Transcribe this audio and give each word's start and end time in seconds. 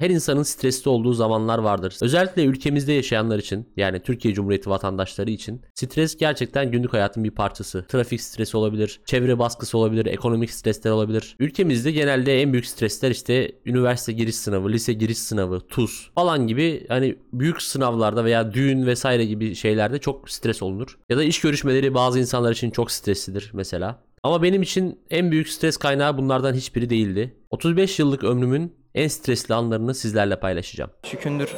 Her 0.00 0.10
insanın 0.10 0.42
stresli 0.42 0.88
olduğu 0.88 1.12
zamanlar 1.12 1.58
vardır. 1.58 1.96
Özellikle 2.02 2.44
ülkemizde 2.44 2.92
yaşayanlar 2.92 3.38
için 3.38 3.68
yani 3.76 4.00
Türkiye 4.00 4.34
Cumhuriyeti 4.34 4.70
vatandaşları 4.70 5.30
için 5.30 5.62
stres 5.74 6.16
gerçekten 6.16 6.70
günlük 6.70 6.92
hayatın 6.92 7.24
bir 7.24 7.30
parçası. 7.30 7.84
Trafik 7.88 8.20
stresi 8.20 8.56
olabilir, 8.56 9.00
çevre 9.04 9.38
baskısı 9.38 9.78
olabilir, 9.78 10.06
ekonomik 10.06 10.50
stresler 10.50 10.90
olabilir. 10.90 11.36
Ülkemizde 11.38 11.90
genelde 11.90 12.42
en 12.42 12.52
büyük 12.52 12.66
stresler 12.66 13.10
işte 13.10 13.52
üniversite 13.66 14.12
giriş 14.12 14.34
sınavı, 14.34 14.68
lise 14.68 14.92
giriş 14.92 15.18
sınavı, 15.18 15.60
TUS 15.60 16.10
falan 16.14 16.46
gibi 16.46 16.86
hani 16.88 17.16
büyük 17.32 17.62
sınavlarda 17.62 18.24
veya 18.24 18.54
düğün 18.54 18.86
vesaire 18.86 19.24
gibi 19.24 19.54
şeylerde 19.54 19.98
çok 19.98 20.30
stres 20.30 20.62
olunur. 20.62 20.98
Ya 21.08 21.16
da 21.16 21.24
iş 21.24 21.40
görüşmeleri 21.40 21.94
bazı 21.94 22.20
insanlar 22.20 22.52
için 22.52 22.70
çok 22.70 22.90
streslidir 22.90 23.50
mesela. 23.54 24.02
Ama 24.22 24.42
benim 24.42 24.62
için 24.62 25.00
en 25.10 25.30
büyük 25.30 25.48
stres 25.48 25.76
kaynağı 25.76 26.18
bunlardan 26.18 26.54
hiçbiri 26.54 26.90
değildi. 26.90 27.34
35 27.50 27.98
yıllık 27.98 28.24
ömrümün 28.24 28.77
en 28.98 29.08
stresli 29.08 29.54
anlarını 29.54 29.94
sizlerle 29.94 30.40
paylaşacağım. 30.40 30.90
Şükündür. 31.02 31.48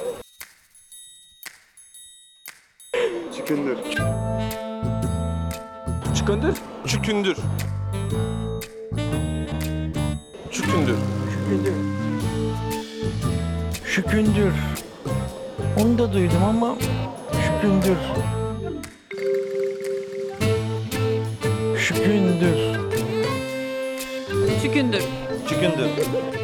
Çıkındır. 3.36 3.78
Şükündür. 6.14 6.56
Çükündür. 6.86 7.36
Çükündür. 10.50 10.96
Şükündür. 13.84 14.52
Onu 15.80 15.98
da 15.98 16.12
duydum 16.12 16.44
ama 16.44 16.76
şükündür. 17.32 17.98
Şükündür. 21.78 22.58
Çükündür. 24.62 25.02
Şükündür. 25.48 26.39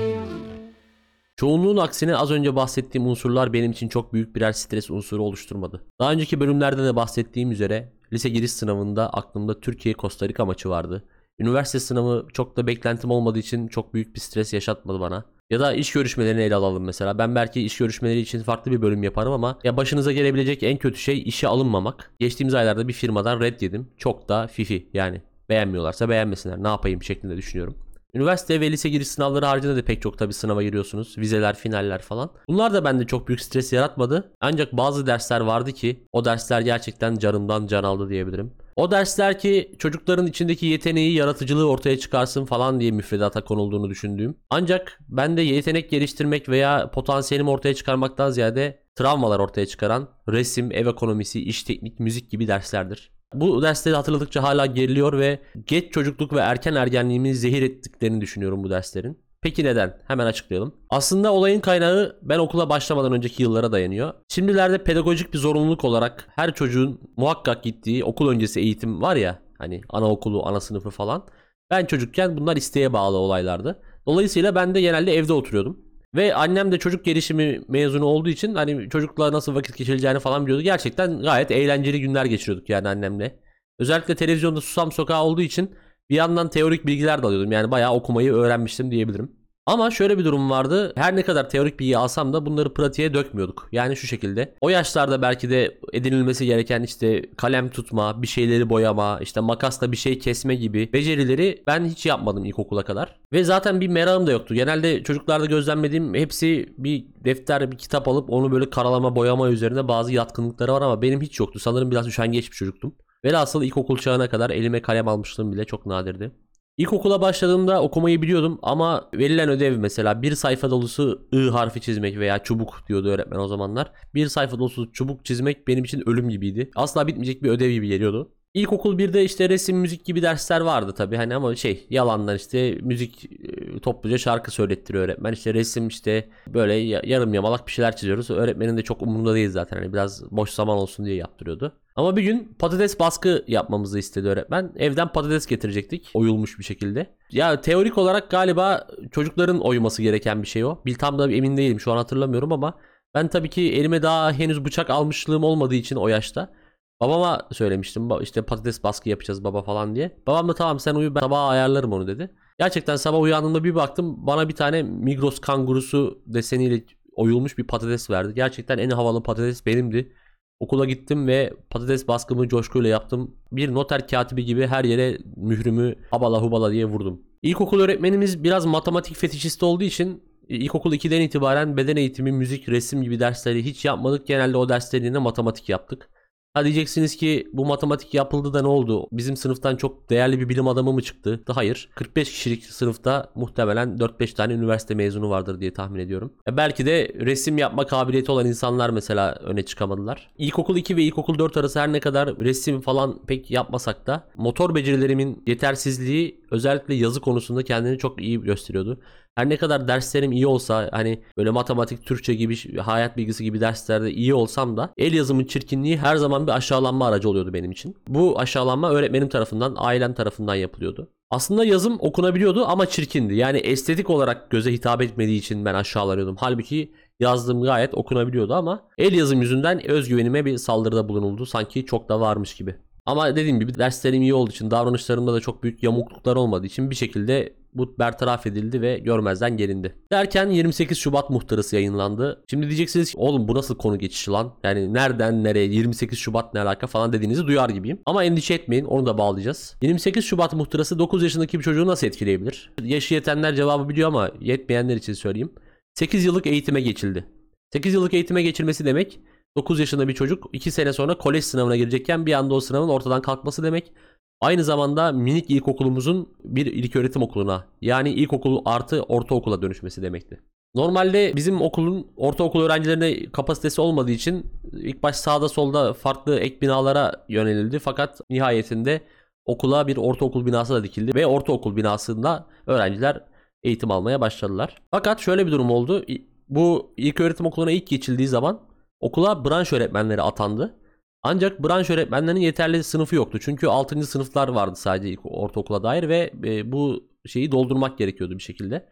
Çoğunluğun 1.37 1.77
aksine 1.77 2.17
az 2.17 2.31
önce 2.31 2.57
bahsettiğim 2.57 3.07
unsurlar 3.07 3.53
benim 3.53 3.73
için 3.73 3.89
çok 3.89 4.13
büyük 4.13 4.37
birer 4.37 4.53
stres 4.53 4.91
unsuru 4.91 5.23
oluşturmadı. 5.23 5.85
Daha 6.01 6.13
önceki 6.13 6.41
bölümlerde 6.41 6.85
de 6.85 6.97
bahsettiğim 6.97 7.51
üzere 7.51 7.93
lise 8.13 8.29
giriş 8.29 8.53
sınavında 8.53 9.11
aklımda 9.11 9.61
Türkiye-Costa 9.61 10.29
Rica 10.29 10.45
maçı 10.45 10.69
vardı. 10.69 11.05
Üniversite 11.39 11.81
sınavı 11.81 12.27
çok 12.33 12.57
da 12.57 12.67
beklentim 12.67 13.11
olmadığı 13.11 13.39
için 13.39 13.69
çok 13.69 13.95
büyük 13.95 14.15
bir 14.15 14.21
stres 14.21 14.53
yaşatmadı 14.53 15.01
bana. 15.01 15.25
Ya 15.51 15.61
da 15.61 15.73
iş 15.73 15.93
görüşmelerini 15.93 16.43
ele 16.43 16.55
alalım 16.55 16.85
mesela. 16.85 17.19
Ben 17.19 17.35
belki 17.35 17.63
iş 17.63 17.79
görüşmeleri 17.79 18.21
için 18.21 18.43
farklı 18.43 18.73
bir 18.73 18.83
bölüm 18.83 19.03
yaparım 19.03 19.33
ama 19.33 19.59
ya 19.65 19.77
başınıza 19.77 20.13
gelebilecek 20.13 20.63
en 20.63 20.77
kötü 20.77 20.99
şey 20.99 21.23
işe 21.27 21.49
alınmamak. 21.49 22.11
Geçtiğimiz 22.19 22.55
aylarda 22.55 22.89
bir 22.89 22.93
firmadan 22.93 23.41
red 23.41 23.61
yedim. 23.61 23.89
Çok 23.97 24.29
da 24.29 24.47
fifi 24.47 24.89
yani. 24.95 25.23
Beğenmiyorlarsa 25.49 26.09
beğenmesinler. 26.09 26.63
Ne 26.63 26.69
yapayım 26.69 27.03
şeklinde 27.03 27.37
düşünüyorum. 27.37 27.86
Üniversite 28.15 28.61
ve 28.61 28.73
lise 28.73 28.89
giriş 28.89 29.09
sınavları 29.09 29.47
haricinde 29.47 29.77
de 29.77 29.83
pek 29.83 30.03
çok 30.03 30.19
tabi 30.19 30.33
sınava 30.33 30.63
giriyorsunuz. 30.63 31.19
Vizeler, 31.19 31.57
finaller 31.57 32.03
falan. 32.03 32.31
Bunlar 32.49 32.75
da 32.75 32.85
bende 32.85 33.07
çok 33.07 33.29
büyük 33.29 33.41
stres 33.41 33.73
yaratmadı. 33.73 34.33
Ancak 34.41 34.73
bazı 34.73 35.07
dersler 35.07 35.41
vardı 35.41 35.73
ki 35.73 36.07
o 36.13 36.25
dersler 36.25 36.61
gerçekten 36.61 37.17
canımdan 37.17 37.67
can 37.67 37.85
aldı 37.85 38.09
diyebilirim. 38.09 38.53
O 38.77 38.91
dersler 38.91 39.39
ki 39.39 39.73
çocukların 39.79 40.27
içindeki 40.27 40.67
yeteneği, 40.67 41.13
yaratıcılığı 41.13 41.69
ortaya 41.69 41.99
çıkarsın 41.99 42.45
falan 42.45 42.81
diye 42.81 42.91
müfredata 42.91 43.45
konulduğunu 43.45 43.91
düşündüğüm. 43.91 44.37
Ancak 44.51 44.99
bende 45.09 45.43
yetenek 45.43 45.91
geliştirmek 45.91 46.49
veya 46.49 46.91
potansiyelimi 46.91 47.51
ortaya 47.51 47.75
çıkarmaktan 47.75 48.31
ziyade 48.31 48.83
travmalar 48.95 49.39
ortaya 49.39 49.67
çıkaran 49.67 50.09
resim, 50.29 50.73
ev 50.73 50.87
ekonomisi, 50.87 51.43
iş 51.43 51.63
teknik, 51.63 52.01
müzik 52.01 52.31
gibi 52.31 52.49
derslerdir. 52.49 53.16
Bu 53.35 53.63
dersleri 53.63 53.95
hatırladıkça 53.95 54.43
hala 54.43 54.67
geriliyor 54.67 55.19
ve 55.19 55.39
geç 55.67 55.93
çocukluk 55.93 56.33
ve 56.33 56.41
erken 56.41 56.75
ergenliğimi 56.75 57.35
zehir 57.35 57.63
ettiklerini 57.63 58.21
düşünüyorum 58.21 58.65
bu 58.65 58.71
derslerin. 58.71 59.19
Peki 59.43 59.65
neden? 59.65 59.99
Hemen 60.07 60.27
açıklayalım. 60.27 60.75
Aslında 60.91 61.33
olayın 61.33 61.61
kaynağı 61.61 62.19
ben 62.23 62.39
okula 62.39 62.69
başlamadan 62.69 63.13
önceki 63.13 63.43
yıllara 63.43 63.73
dayanıyor. 63.73 64.15
Şimdilerde 64.29 64.85
pedagojik 64.85 65.33
bir 65.35 65.39
zorunluluk 65.39 65.85
olarak 65.85 66.29
her 66.37 66.55
çocuğun 66.55 67.01
muhakkak 67.17 67.63
gittiği 67.63 68.05
okul 68.05 68.29
öncesi 68.29 68.61
eğitim 68.61 69.03
var 69.03 69.17
ya 69.17 69.39
hani 69.59 69.81
anaokulu, 69.89 70.47
ana 70.47 70.61
sınıfı 70.61 70.91
falan. 70.91 71.27
Ben 71.71 71.85
çocukken 71.87 72.37
bunlar 72.37 72.57
isteğe 72.57 72.93
bağlı 72.93 73.17
olaylardı. 73.17 73.83
Dolayısıyla 74.07 74.55
ben 74.55 74.75
de 74.75 74.81
genelde 74.81 75.15
evde 75.15 75.33
oturuyordum. 75.33 75.86
Ve 76.15 76.35
annem 76.35 76.73
de 76.73 76.79
çocuk 76.79 77.05
gelişimi 77.05 77.61
mezunu 77.69 78.05
olduğu 78.05 78.29
için 78.29 78.55
hani 78.55 78.91
çocukla 78.91 79.33
nasıl 79.33 79.55
vakit 79.55 79.77
geçireceğini 79.77 80.19
falan 80.19 80.47
biliyordu. 80.47 80.63
Gerçekten 80.63 81.23
gayet 81.23 81.51
eğlenceli 81.51 82.01
günler 82.01 82.25
geçiriyorduk 82.25 82.69
yani 82.69 82.89
annemle. 82.89 83.41
Özellikle 83.79 84.15
televizyonda 84.15 84.61
Susam 84.61 84.93
Sokağı 84.93 85.23
olduğu 85.23 85.43
için 85.43 85.75
bir 86.11 86.17
yandan 86.17 86.51
teorik 86.51 86.87
bilgiler 86.87 87.23
de 87.23 87.27
alıyordum. 87.27 87.53
Yani 87.53 87.71
bayağı 87.71 87.95
okumayı 87.95 88.33
öğrenmiştim 88.33 88.91
diyebilirim. 88.91 89.46
Ama 89.67 89.91
şöyle 89.91 90.19
bir 90.19 90.25
durum 90.25 90.51
vardı. 90.51 90.93
Her 90.97 91.17
ne 91.17 91.23
kadar 91.23 91.51
teorik 91.51 91.81
bilgi 91.81 91.99
alsam 91.99 92.33
da 92.33 92.47
bunları 92.47 92.75
pratiğe 92.75 93.15
dökmüyorduk. 93.15 93.69
Yani 93.73 93.97
şu 93.97 94.07
şekilde. 94.07 94.55
O 94.61 94.69
yaşlarda 94.69 95.23
belki 95.23 95.51
de 95.51 95.79
edinilmesi 95.93 96.47
gereken 96.47 96.83
işte 96.83 97.23
kalem 97.37 97.69
tutma, 97.69 98.23
bir 98.23 98.27
şeyleri 98.27 98.71
boyama, 98.71 99.19
işte 99.23 99.41
makasla 99.41 99.93
bir 99.93 99.97
şey 99.97 100.19
kesme 100.19 100.55
gibi 100.55 100.93
becerileri 100.93 101.63
ben 101.67 101.85
hiç 101.85 102.07
yapmadım 102.07 102.45
ilkokula 102.45 102.85
kadar. 102.85 103.21
Ve 103.33 103.45
zaten 103.45 103.81
bir 103.81 103.89
merakım 103.89 104.27
da 104.27 104.33
yoktu. 104.33 104.55
Genelde 104.55 105.03
çocuklarda 105.03 105.47
gözlemlediğim 105.47 106.15
hepsi 106.15 106.75
bir 106.79 107.07
defter, 107.25 107.73
bir 107.73 107.79
kitap 107.79 108.09
alıp 108.09 108.31
onu 108.31 108.53
böyle 108.53 108.71
karalama, 108.71 109.17
boyama 109.17 109.49
üzerine 109.49 109.89
bazı 109.89 110.13
yatkınlıkları 110.13 110.73
var 110.73 110.83
ama 110.83 111.03
benim 111.03 111.21
hiç 111.21 111.41
yoktu. 111.41 111.59
Sanırım 111.59 111.91
biraz 111.91 112.07
üşengeç 112.07 112.51
bir 112.51 112.57
çocuktum. 112.57 112.95
Velhasıl 113.25 113.63
ilkokul 113.63 113.99
çağına 113.99 114.31
kadar 114.31 114.51
elime 114.51 114.83
kalem 114.83 115.09
almışlığım 115.09 115.53
bile 115.53 115.65
çok 115.65 115.87
nadirdi. 115.87 116.33
İlkokula 116.79 117.21
başladığımda 117.21 117.83
okumayı 117.83 118.23
biliyordum 118.23 118.59
ama 118.63 119.11
verilen 119.15 119.49
ödev 119.49 119.79
mesela 119.79 120.23
bir 120.23 120.35
sayfa 120.35 120.71
dolusu 120.71 121.29
I 121.33 121.51
harfi 121.51 121.81
çizmek 121.81 122.19
veya 122.19 122.39
çubuk 122.39 122.83
diyordu 122.89 123.09
öğretmen 123.09 123.39
o 123.39 123.49
zamanlar. 123.49 123.93
Bir 124.15 124.27
sayfa 124.29 124.59
dolusu 124.59 124.93
çubuk 124.93 125.25
çizmek 125.25 125.69
benim 125.69 125.85
için 125.85 126.09
ölüm 126.09 126.29
gibiydi. 126.29 126.71
Asla 126.75 127.07
bitmeyecek 127.07 127.43
bir 127.43 127.51
ödev 127.51 127.71
gibi 127.71 127.89
geliyordu. 127.89 128.33
İlkokul 128.57 128.99
1'de 128.99 129.25
işte 129.25 129.49
resim, 129.49 129.77
müzik 129.79 130.05
gibi 130.05 130.23
dersler 130.23 130.61
vardı 130.61 130.93
tabii 130.97 131.17
hani 131.17 131.35
ama 131.35 131.57
şey 131.57 131.87
yalanlar 131.91 132.35
işte 132.35 132.79
müzik 132.83 133.25
e, 133.25 133.79
topluca 133.79 134.19
şarkı 134.19 134.51
söylettiriyor 134.51 135.05
öğretmen. 135.05 135.33
İşte 135.33 135.55
resim 135.55 135.89
işte 135.89 136.29
böyle 136.49 136.75
ya- 136.75 137.03
yarım 137.05 137.35
yamalak 137.35 137.67
bir 137.67 137.73
şeyler 137.73 137.97
çiziyoruz. 137.97 138.31
Öğretmenin 138.31 138.77
de 138.77 138.83
çok 138.83 139.03
umurunda 139.03 139.35
değil 139.35 139.51
zaten 139.51 139.77
hani 139.77 139.93
biraz 139.93 140.31
boş 140.31 140.51
zaman 140.51 140.77
olsun 140.79 141.07
diye 141.07 141.17
yaptırıyordu. 141.17 141.73
Ama 141.97 142.17
bir 142.17 142.23
gün 142.23 142.57
patates 142.59 143.01
baskı 143.01 143.45
yapmamızı 143.49 143.99
istedi 143.99 144.29
öğretmen. 144.29 144.73
Evden 144.77 145.09
patates 145.09 145.47
getirecektik 145.47 146.11
oyulmuş 146.15 146.59
bir 146.59 146.65
şekilde. 146.65 147.07
Ya 147.31 147.61
teorik 147.61 147.99
olarak 147.99 148.31
galiba 148.31 148.87
çocukların 149.11 149.61
oyması 149.61 150.03
gereken 150.03 150.43
bir 150.43 150.49
şey 150.49 150.65
o. 150.65 150.79
Bil 150.87 150.95
tam 150.95 151.19
da 151.19 151.33
emin 151.33 151.57
değilim 151.57 151.81
şu 151.81 151.93
an 151.93 151.97
hatırlamıyorum 151.97 152.53
ama 152.53 152.75
ben 153.15 153.29
tabii 153.29 153.51
ki 153.51 153.73
elime 153.73 154.03
daha 154.03 154.33
henüz 154.33 154.65
bıçak 154.65 154.91
almışlığım 154.91 155.45
olmadığı 155.45 155.75
için 155.75 155.97
o 155.97 156.09
yaşta 156.09 156.53
Babama 157.01 157.49
söylemiştim 157.53 158.09
işte 158.23 158.43
patates 158.43 158.83
baskı 158.83 159.09
yapacağız 159.09 159.45
baba 159.45 159.63
falan 159.63 159.95
diye. 159.95 160.17
Babam 160.27 160.49
da 160.49 160.55
tamam 160.55 160.81
sen 160.81 160.95
uyu 160.95 161.15
ben 161.15 161.21
sabah 161.21 161.49
ayarlarım 161.49 161.93
onu 161.93 162.07
dedi. 162.07 162.31
Gerçekten 162.59 162.97
sabah 162.97 163.21
uyandığımda 163.21 163.65
bir 163.65 163.75
baktım 163.75 164.27
bana 164.27 164.49
bir 164.49 164.55
tane 164.55 164.83
Migros 164.83 165.41
kangurusu 165.41 166.23
deseniyle 166.27 166.85
oyulmuş 167.17 167.59
bir 167.59 167.67
patates 167.67 168.11
verdi. 168.11 168.35
Gerçekten 168.35 168.79
en 168.79 168.91
havalı 168.91 169.23
patates 169.23 169.67
benimdi. 169.67 170.13
Okula 170.61 170.85
gittim 170.85 171.27
ve 171.27 171.53
patates 171.71 172.09
baskımı 172.09 172.49
coşkuyla 172.49 172.91
yaptım. 172.91 173.37
Bir 173.53 173.75
noter 173.75 174.09
katibi 174.09 174.45
gibi 174.45 174.67
her 174.67 174.85
yere 174.85 175.19
mührümü 175.37 175.95
habala 176.11 176.43
hubala 176.43 176.73
diye 176.73 176.85
vurdum. 176.85 177.23
İlkokul 177.43 177.81
öğretmenimiz 177.81 178.45
biraz 178.45 178.67
matematik 178.67 179.17
fetişisti 179.17 179.65
olduğu 179.65 179.85
için 179.85 180.23
ilkokul 180.49 180.93
2'den 180.93 181.21
itibaren 181.21 181.77
beden 181.77 181.97
eğitimi, 181.97 182.33
müzik, 182.33 182.69
resim 182.69 183.03
gibi 183.03 183.21
dersleri 183.21 183.65
hiç 183.65 183.85
yapmadık. 183.85 184.27
Genelde 184.27 184.57
o 184.57 184.69
derslerin 184.69 185.05
yerine 185.05 185.19
matematik 185.19 185.69
yaptık. 185.69 186.11
Ha 186.57 186.65
diyeceksiniz 186.65 187.17
ki 187.17 187.49
bu 187.53 187.67
matematik 187.67 188.15
yapıldı 188.15 188.55
da 188.55 188.63
ne 188.63 188.69
oldu? 188.69 189.09
Bizim 189.13 189.37
sınıftan 189.37 189.77
çok 189.77 190.11
değerli 190.11 190.41
bir 190.41 190.49
bilim 190.49 190.69
adamı 190.69 190.93
mı 190.93 191.03
çıktı? 191.03 191.41
Hayır. 191.49 191.89
45 191.95 192.31
kişilik 192.31 192.65
sınıfta 192.65 193.31
muhtemelen 193.35 193.97
4-5 193.97 194.35
tane 194.35 194.53
üniversite 194.53 194.95
mezunu 194.95 195.31
vardır 195.31 195.61
diye 195.61 195.73
tahmin 195.73 196.01
ediyorum. 196.01 196.33
Ya 196.47 196.57
belki 196.57 196.87
de 196.87 197.13
resim 197.21 197.59
yapma 197.59 197.87
kabiliyeti 197.87 198.33
olan 198.33 198.47
insanlar 198.47 198.91
mesela 198.91 199.33
öne 199.35 199.63
çıkamadılar. 199.63 200.31
İlkokul 200.39 200.77
2 200.77 200.97
ve 200.97 201.03
ilkokul 201.03 201.39
4 201.39 201.57
arası 201.57 201.81
her 201.81 201.93
ne 201.93 202.01
kadar 202.01 202.41
resim 202.41 202.81
falan 202.81 203.19
pek 203.27 203.51
yapmasak 203.51 204.07
da 204.07 204.29
motor 204.37 204.75
becerilerimin 204.75 205.43
yetersizliği 205.47 206.41
özellikle 206.51 206.95
yazı 206.95 207.21
konusunda 207.21 207.63
kendini 207.63 207.99
çok 207.99 208.23
iyi 208.23 208.41
gösteriyordu. 208.41 209.01
Her 209.35 209.49
ne 209.49 209.57
kadar 209.57 209.89
derslerim 209.89 210.33
iyi 210.33 210.47
olsa 210.47 210.89
hani 210.93 211.23
böyle 211.37 211.51
matematik, 211.51 212.07
Türkçe 212.07 212.35
gibi, 212.35 212.77
hayat 212.79 213.17
bilgisi 213.17 213.45
gibi 213.45 213.61
derslerde 213.61 214.13
iyi 214.13 214.35
olsam 214.35 214.77
da 214.77 214.93
el 214.97 215.13
yazımın 215.13 215.45
çirkinliği 215.45 215.97
her 215.97 216.17
zaman 216.17 216.47
bir 216.47 216.53
aşağılanma 216.53 217.07
aracı 217.07 217.29
oluyordu 217.29 217.53
benim 217.53 217.71
için. 217.71 217.97
Bu 218.09 218.39
aşağılanma 218.39 218.91
öğretmenim 218.91 219.29
tarafından, 219.29 219.75
ailem 219.77 220.15
tarafından 220.15 220.55
yapılıyordu. 220.55 221.09
Aslında 221.31 221.65
yazım 221.65 221.97
okunabiliyordu 222.01 222.65
ama 222.67 222.87
çirkindi. 222.87 223.35
Yani 223.35 223.59
estetik 223.59 224.11
olarak 224.11 224.51
göze 224.51 224.73
hitap 224.73 225.03
etmediği 225.03 225.39
için 225.39 225.65
ben 225.65 225.75
aşağılanıyordum. 225.75 226.37
Halbuki 226.41 226.93
yazdığım 227.21 227.63
gayet 227.63 227.95
okunabiliyordu 227.95 228.55
ama 228.55 228.89
el 228.99 229.13
yazım 229.13 229.41
yüzünden 229.43 229.91
özgüvenime 229.91 230.45
bir 230.45 230.59
saldırıda 230.59 231.09
bulunuldu. 231.09 231.47
Sanki 231.47 231.87
çok 231.87 232.09
da 232.09 232.21
varmış 232.21 232.55
gibi. 232.55 232.77
Ama 233.07 233.37
dediğim 233.37 233.61
gibi 233.61 233.75
derslerim 233.75 234.23
iyi 234.23 234.35
olduğu 234.35 234.51
için 234.51 234.71
davranışlarımda 234.71 235.35
da 235.35 235.41
çok 235.41 235.63
büyük 235.63 235.83
yamukluklar 235.83 236.37
olmadığı 236.37 236.67
için 236.67 236.91
bir 236.91 236.95
şekilde 236.95 237.53
bu 237.75 237.99
bertaraf 237.99 238.47
edildi 238.47 238.83
ve 238.83 238.99
görmezden 238.99 239.57
gelindi. 239.57 239.95
Derken 240.13 240.51
28 240.51 240.99
Şubat 240.99 241.31
muhtarası 241.31 241.77
yayınlandı. 241.77 242.45
Şimdi 242.51 242.67
diyeceksiniz 242.67 243.13
ki 243.13 243.19
oğlum 243.19 243.49
bu 243.49 243.55
nasıl 243.55 243.77
konu 243.77 243.99
geçişi 243.99 244.31
lan? 244.31 244.55
Yani 244.65 244.95
nereden 244.95 245.45
nereye 245.45 245.67
28 245.67 246.19
Şubat 246.19 246.55
ne 246.55 246.61
alaka 246.61 246.87
falan 246.87 247.13
dediğinizi 247.13 247.47
duyar 247.47 247.69
gibiyim. 247.69 247.99
Ama 248.07 248.25
endişe 248.25 248.55
etmeyin 248.55 248.85
onu 248.85 249.07
da 249.07 249.19
bağlayacağız. 249.19 249.77
28 249.83 250.25
Şubat 250.25 250.53
muhtarası 250.53 250.99
9 250.99 251.23
yaşındaki 251.23 251.59
bir 251.59 251.65
çocuğu 251.65 251.87
nasıl 251.87 252.07
etkileyebilir? 252.07 252.71
Yaşı 252.83 253.15
yetenler 253.15 253.55
cevabı 253.55 253.89
biliyor 253.89 254.09
ama 254.09 254.31
yetmeyenler 254.41 254.97
için 254.97 255.13
söyleyeyim. 255.13 255.53
8 255.95 256.25
yıllık 256.25 256.47
eğitime 256.47 256.81
geçildi. 256.81 257.27
8 257.73 257.95
yıllık 257.95 258.15
eğitime 258.15 258.43
geçilmesi 258.43 258.85
demek 258.85 259.21
9 259.57 259.81
yaşında 259.81 260.09
bir 260.09 260.15
çocuk 260.15 260.49
2 260.53 260.71
sene 260.71 260.93
sonra 260.93 261.19
kolej 261.19 261.45
sınavına 261.45 261.77
girecekken 261.77 262.27
bir 262.27 262.33
anda 262.33 262.55
o 262.55 262.61
sınavın 262.61 262.89
ortadan 262.89 263.23
kalkması 263.23 263.63
demek. 263.63 263.93
Aynı 264.41 264.65
zamanda 264.65 265.13
minik 265.13 265.51
ilkokulumuzun 265.51 266.29
bir 266.45 266.67
ilköğretim 266.67 267.23
okuluna 267.23 267.65
yani 267.81 268.11
ilkokul 268.11 268.63
artı 268.65 269.03
ortaokula 269.03 269.63
dönüşmesi 269.63 270.03
demekti. 270.03 270.41
Normalde 270.75 271.33
bizim 271.37 271.63
okulun 271.63 272.07
ortaokul 272.17 272.63
öğrencilerine 272.63 273.33
kapasitesi 273.33 273.81
olmadığı 273.81 274.11
için 274.11 274.47
ilk 274.73 275.03
baş 275.03 275.17
sağda 275.17 275.49
solda 275.49 275.93
farklı 275.93 276.39
ek 276.39 276.61
binalara 276.61 277.25
yönelildi. 277.29 277.79
Fakat 277.79 278.21
nihayetinde 278.31 279.01
okula 279.45 279.89
bir 279.89 279.97
ortaokul 279.97 280.47
binası 280.47 280.75
da 280.75 280.85
dikildi 280.85 281.15
ve 281.15 281.27
ortaokul 281.27 281.77
binasında 281.77 282.47
öğrenciler 282.67 283.25
eğitim 283.63 283.91
almaya 283.91 284.21
başladılar. 284.21 284.77
Fakat 284.91 285.21
şöyle 285.21 285.47
bir 285.47 285.53
durum 285.53 285.71
oldu. 285.71 286.05
Bu 286.49 286.91
ilköğretim 286.97 287.47
okuluna 287.47 287.71
ilk 287.71 287.87
geçildiği 287.87 288.29
zaman 288.29 288.61
okula 289.01 289.45
branş 289.45 289.73
öğretmenleri 289.73 290.23
atandı. 290.23 290.77
Ancak 291.23 291.63
branş 291.63 291.91
öğretmenlerinin 291.91 292.41
yeterli 292.41 292.85
sınıfı 292.85 293.17
yoktu. 293.17 293.39
Çünkü 293.41 293.67
6. 293.67 294.03
sınıflar 294.07 294.49
vardı 294.49 294.77
sadece 294.77 295.09
ilk 295.09 295.21
ortaokula 295.25 295.83
dair 295.83 296.09
ve 296.09 296.33
e, 296.45 296.73
bu 296.73 297.09
şeyi 297.27 297.53
doldurmak 297.53 297.99
gerekiyordu 297.99 298.39
bir 298.39 298.43
şekilde. 298.43 298.89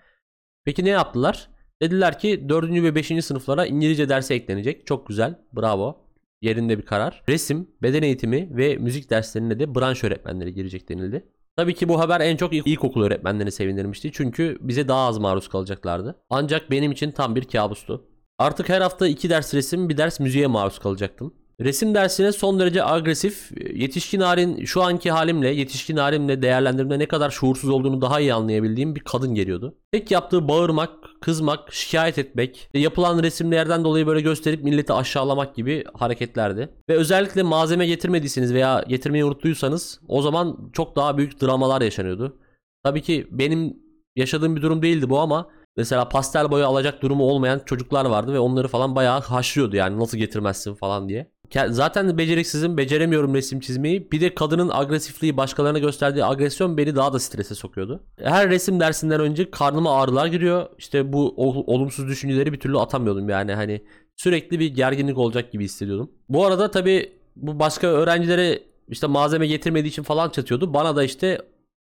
Peki 0.65 0.85
ne 0.85 0.89
yaptılar? 0.89 1.49
Dediler 1.83 2.19
ki 2.19 2.49
4. 2.49 2.71
ve 2.71 2.95
5. 2.95 3.25
sınıflara 3.25 3.67
İngilizce 3.67 4.09
dersi 4.09 4.35
eklenecek. 4.35 4.87
Çok 4.87 5.07
güzel. 5.07 5.39
Bravo. 5.57 6.05
Yerinde 6.43 6.79
bir 6.79 6.83
karar. 6.87 7.23
Resim, 7.29 7.71
beden 7.83 8.03
eğitimi 8.03 8.57
ve 8.57 8.77
müzik 8.77 9.11
derslerine 9.11 9.59
de 9.59 9.75
branş 9.75 10.05
öğretmenleri 10.05 10.55
girecek 10.55 10.89
denildi. 10.89 11.29
Tabii 11.57 11.75
ki 11.75 11.89
bu 11.89 11.99
haber 12.01 12.21
en 12.21 12.37
çok 12.37 12.53
ilk- 12.55 12.67
ilkokul 12.67 13.03
öğretmenlerini 13.03 13.53
sevindirmişti. 13.53 14.11
Çünkü 14.13 14.59
bize 14.61 14.89
daha 14.89 15.07
az 15.07 15.19
maruz 15.19 15.49
kalacaklardı. 15.49 16.23
Ancak 16.31 16.71
benim 16.71 16.93
için 16.93 17.11
tam 17.11 17.37
bir 17.37 17.45
kabustu. 17.45 18.05
Artık 18.39 18.69
her 18.69 18.81
hafta 18.81 19.07
iki 19.07 19.31
ders 19.31 19.55
resim, 19.55 19.89
bir 19.89 19.97
ders 19.97 20.21
müziğe 20.21 20.47
maruz 20.47 20.79
kalacaktım. 20.79 21.35
Resim 21.61 21.95
dersine 21.95 22.33
son 22.33 22.61
derece 22.61 22.85
agresif, 22.85 23.51
yetişkin 23.75 24.21
halin 24.21 24.65
şu 24.65 24.83
anki 24.83 25.11
halimle, 25.11 25.49
yetişkin 25.49 25.97
halimle 25.97 26.43
değerlendirmede 26.43 26.99
ne 26.99 27.09
kadar 27.09 27.31
şuursuz 27.31 27.71
olduğunu 27.71 28.01
daha 28.01 28.21
iyi 28.21 28.35
anlayabildiğim 28.35 28.95
bir 28.95 29.01
kadın 29.01 29.35
geliyordu. 29.35 29.75
Tek 29.93 30.11
yaptığı 30.11 30.49
bağırmak, 30.49 30.91
kızmak, 31.21 31.73
şikayet 31.73 32.19
etmek, 32.19 32.69
yapılan 32.75 33.23
resimlerden 33.23 33.85
dolayı 33.85 34.07
böyle 34.07 34.21
gösterip 34.21 34.65
milleti 34.65 34.93
aşağılamak 34.93 35.55
gibi 35.55 35.85
hareketlerdi. 35.95 36.69
Ve 36.89 36.95
özellikle 36.95 37.43
malzeme 37.43 37.87
getirmediyseniz 37.87 38.55
veya 38.55 38.85
getirmeyi 38.89 39.25
unuttuysanız 39.25 40.01
o 40.09 40.23
zaman 40.23 40.71
çok 40.73 40.97
daha 40.97 41.19
büyük 41.19 41.43
dramalar 41.43 41.83
yaşanıyordu. 41.83 42.37
Tabii 42.85 43.03
ki 43.03 43.27
benim 43.31 43.77
yaşadığım 44.17 44.57
bir 44.57 44.63
durum 44.63 44.83
değildi 44.83 45.11
bu 45.11 45.21
ama 45.21 45.51
Mesela 45.77 46.09
pastel 46.09 46.51
boya 46.51 46.67
alacak 46.67 47.03
durumu 47.03 47.25
olmayan 47.25 47.61
çocuklar 47.67 48.05
vardı 48.05 48.33
ve 48.33 48.39
onları 48.39 48.69
falan 48.69 48.97
bayağı 48.97 49.21
haşlıyordu 49.21 49.77
yani 49.77 49.99
nasıl 49.99 50.19
getirmezsin 50.19 50.75
falan 50.75 51.09
diye. 51.09 51.35
Zaten 51.69 52.19
beceriksizim, 52.19 52.77
beceremiyorum 52.77 53.35
resim 53.35 53.61
çizmeyi. 53.61 54.13
Bir 54.13 54.21
de 54.21 54.35
kadının 54.35 54.71
agresifliği, 54.73 55.37
başkalarına 55.37 55.79
gösterdiği 55.79 56.25
agresyon 56.25 56.77
beni 56.77 56.97
daha 56.97 57.13
da 57.13 57.19
strese 57.21 57.55
sokuyordu. 57.55 58.05
Her 58.19 58.51
resim 58.51 58.81
dersinden 58.81 59.21
önce 59.21 59.51
karnıma 59.51 60.01
ağrılar 60.01 60.27
giriyor. 60.27 60.67
İşte 60.79 61.13
bu 61.13 61.35
ol- 61.37 61.65
olumsuz 61.67 62.09
düşünceleri 62.09 62.53
bir 62.53 62.61
türlü 62.61 62.79
atamıyordum 62.79 63.29
yani 63.29 63.55
hani 63.55 63.85
sürekli 64.17 64.61
bir 64.61 64.75
gerginlik 64.75 65.19
olacak 65.19 65.53
gibi 65.53 65.65
hissediyordum. 65.65 66.11
Bu 66.29 66.47
arada 66.47 66.71
tabii 66.71 67.13
bu 67.37 67.59
başka 67.59 67.87
öğrencilere 67.87 68.63
işte 68.89 69.07
malzeme 69.07 69.47
getirmediği 69.47 69.91
için 69.91 70.03
falan 70.03 70.31
çatıyordu. 70.31 70.75
Bana 70.75 70.97
da 70.97 71.05
işte 71.05 71.39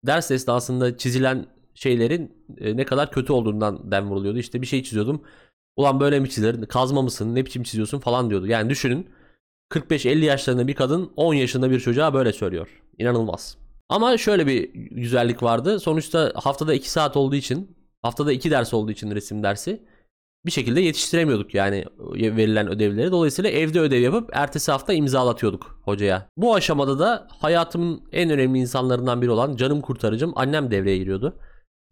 ders 0.06 0.30
esnasında 0.30 0.96
çizilen 0.96 1.46
şeylerin 1.82 2.32
e, 2.58 2.76
ne 2.76 2.84
kadar 2.84 3.10
kötü 3.10 3.32
olduğundan 3.32 3.90
dem 3.90 4.10
vuruluyordu. 4.10 4.38
İşte 4.38 4.62
bir 4.62 4.66
şey 4.66 4.82
çiziyordum. 4.82 5.22
Ulan 5.76 6.00
böyle 6.00 6.20
mi 6.20 6.30
çizilir? 6.30 6.66
Kazma 6.66 7.02
mısın? 7.02 7.34
Ne 7.34 7.46
biçim 7.46 7.62
çiziyorsun 7.62 7.98
falan 7.98 8.30
diyordu. 8.30 8.46
Yani 8.46 8.70
düşünün 8.70 9.10
45-50 9.70 10.24
yaşlarında 10.24 10.68
bir 10.68 10.74
kadın 10.74 11.12
10 11.16 11.34
yaşında 11.34 11.70
bir 11.70 11.80
çocuğa 11.80 12.14
böyle 12.14 12.32
söylüyor. 12.32 12.82
İnanılmaz. 12.98 13.56
Ama 13.88 14.18
şöyle 14.18 14.46
bir 14.46 14.70
güzellik 14.74 15.42
vardı. 15.42 15.80
Sonuçta 15.80 16.32
haftada 16.34 16.74
2 16.74 16.90
saat 16.90 17.16
olduğu 17.16 17.36
için, 17.36 17.76
haftada 18.02 18.32
2 18.32 18.50
ders 18.50 18.74
olduğu 18.74 18.90
için 18.90 19.10
resim 19.10 19.42
dersi 19.42 19.82
bir 20.46 20.50
şekilde 20.50 20.80
yetiştiremiyorduk 20.80 21.54
yani 21.54 21.84
verilen 22.14 22.68
ödevleri. 22.68 23.12
Dolayısıyla 23.12 23.50
evde 23.50 23.80
ödev 23.80 24.00
yapıp 24.00 24.30
ertesi 24.32 24.72
hafta 24.72 24.92
imzalatıyorduk 24.92 25.80
hocaya. 25.84 26.28
Bu 26.36 26.54
aşamada 26.54 26.98
da 26.98 27.28
hayatımın 27.30 28.02
en 28.12 28.30
önemli 28.30 28.58
insanlarından 28.58 29.22
biri 29.22 29.30
olan 29.30 29.56
canım 29.56 29.80
kurtarıcım 29.80 30.32
annem 30.36 30.70
devreye 30.70 30.98
giriyordu. 30.98 31.36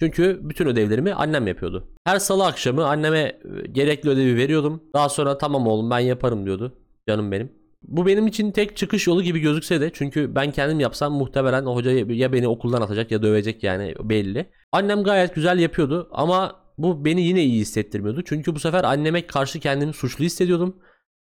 Çünkü 0.01 0.41
bütün 0.43 0.67
ödevlerimi 0.67 1.15
annem 1.15 1.47
yapıyordu. 1.47 1.89
Her 2.05 2.19
salı 2.19 2.47
akşamı 2.47 2.87
anneme 2.87 3.19
e, 3.19 3.67
gerekli 3.73 4.11
ödevi 4.11 4.37
veriyordum. 4.37 4.83
Daha 4.95 5.09
sonra 5.09 5.39
tamam 5.39 5.67
oğlum 5.67 5.91
ben 5.91 5.99
yaparım 5.99 6.47
diyordu. 6.47 6.79
Canım 7.09 7.33
benim. 7.33 7.53
Bu 7.83 8.07
benim 8.07 8.27
için 8.27 8.51
tek 8.51 8.77
çıkış 8.77 9.07
yolu 9.07 9.23
gibi 9.23 9.41
gözükse 9.41 9.81
de 9.81 9.91
çünkü 9.95 10.35
ben 10.35 10.53
kendim 10.53 10.81
yapsam 10.81 11.13
muhtemelen 11.13 11.65
o 11.65 11.75
hoca 11.75 11.91
ya 11.91 12.33
beni 12.33 12.49
okuldan 12.49 12.83
atacak 12.83 13.11
ya 13.11 13.23
dövecek 13.23 13.63
yani 13.63 13.95
belli. 14.03 14.51
Annem 14.73 15.03
gayet 15.03 15.35
güzel 15.35 15.59
yapıyordu 15.59 16.09
ama 16.13 16.57
bu 16.79 17.05
beni 17.05 17.23
yine 17.23 17.45
iyi 17.45 17.61
hissettirmiyordu. 17.61 18.23
Çünkü 18.25 18.55
bu 18.55 18.59
sefer 18.59 18.85
anneme 18.85 19.27
karşı 19.27 19.61
kendimi 19.61 19.93
suçlu 19.93 20.25
hissediyordum. 20.25 20.77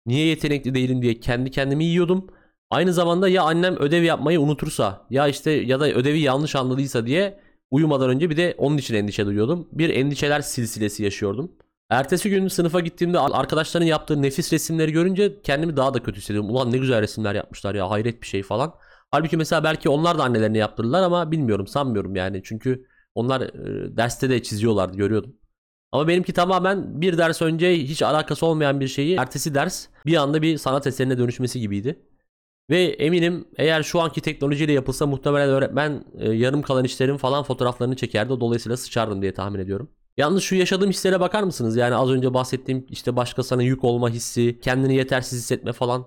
Niye 0.07 0.27
yetenekli 0.27 0.75
değilim 0.75 1.03
diye 1.03 1.21
kendi 1.21 1.51
kendimi 1.51 1.85
yiyordum. 1.85 2.27
Aynı 2.71 2.93
zamanda 2.93 3.29
ya 3.29 3.43
annem 3.43 3.77
ödev 3.77 4.03
yapmayı 4.03 4.41
unutursa 4.41 5.07
ya 5.11 5.29
işte 5.29 5.51
ya 5.51 5.81
da 5.81 5.93
ödevi 5.93 6.21
yanlış 6.21 6.57
anladıysa 6.57 7.07
diye 7.07 7.41
uyumadan 7.73 8.11
önce 8.11 8.31
bir 8.31 8.37
de 8.37 8.55
onun 8.59 8.79
için 8.79 8.95
endişe 8.95 9.27
duyuyordum. 9.27 9.69
Bir 9.73 9.91
endişeler 9.91 10.41
silsilesi 10.41 11.03
yaşıyordum. 11.03 11.53
Ertesi 11.91 12.31
gün 12.31 12.49
sınıfa 12.49 12.81
gittiğimde 12.81 13.19
arkadaşların 13.19 13.87
yaptığı 13.87 14.23
nefis 14.23 14.53
resimleri 14.53 14.93
görünce 14.93 15.43
kendimi 15.43 15.77
daha 15.77 15.95
da 15.95 16.03
kötü 16.03 16.21
hissediyorum. 16.21 16.51
Ulan 16.51 16.73
ne 16.73 16.79
güzel 16.79 17.01
resimler 17.01 17.35
yapmışlar 17.35 17.75
ya 17.75 17.91
hayret 17.91 18.23
bir 18.23 18.27
şey 18.27 18.43
falan. 18.43 18.75
Halbuki 19.11 19.37
mesela 19.37 19.65
belki 19.65 19.89
onlar 19.89 20.19
da 20.19 20.25
annelerine 20.25 20.59
yaptırırlar 20.59 21.03
ama 21.03 21.31
bilmiyorum 21.31 21.67
sanmıyorum 21.67 22.17
yani. 22.17 22.41
Çünkü 22.45 22.87
onlar 23.15 23.41
e, 23.41 23.97
derste 23.97 24.31
de 24.31 24.43
çiziyorlardı 24.43 24.97
görüyordum. 24.97 25.37
Ama 25.93 26.09
benimki 26.09 26.33
tamamen 26.33 27.01
bir 27.01 27.19
ders 27.19 27.43
önce 27.43 27.77
hiç 27.77 28.03
alakası 28.03 28.47
olmayan 28.47 28.81
bir 28.81 28.89
şeyi 28.89 29.17
ertesi 29.17 29.55
ders 29.55 29.87
bir 30.07 30.17
anda 30.17 30.43
bir 30.43 30.59
sanat 30.59 30.87
eserine 30.87 31.19
dönüşmesi 31.19 31.61
gibiydi. 31.61 32.03
Ve 32.73 32.85
eminim 32.85 33.45
eğer 33.57 33.83
şu 33.83 34.01
anki 34.01 34.21
teknolojiyle 34.21 34.73
yapılsa 34.73 35.07
muhtemelen 35.07 35.49
öğretmen 35.49 36.05
e, 36.19 36.33
yarım 36.33 36.63
kalan 36.63 36.85
işlerin 36.85 37.17
falan 37.17 37.43
fotoğraflarını 37.43 37.97
çekerdi. 37.97 38.41
Dolayısıyla 38.41 38.77
sıçardım 38.77 39.23
diye 39.23 39.35
tahmin 39.35 39.59
ediyorum. 39.59 39.91
Yalnız 40.17 40.43
şu 40.43 40.55
yaşadığım 40.55 40.91
hislere 40.91 41.21
bakar 41.21 41.43
mısınız? 41.43 41.77
Yani 41.77 41.95
az 41.95 42.11
önce 42.11 42.35
bahsettiğim 42.35 42.87
işte 42.89 43.17
başkasına 43.17 43.63
yük 43.63 43.85
olma 43.85 44.11
hissi, 44.11 44.61
kendini 44.61 44.95
yetersiz 44.95 45.39
hissetme 45.39 45.73
falan. 45.73 46.07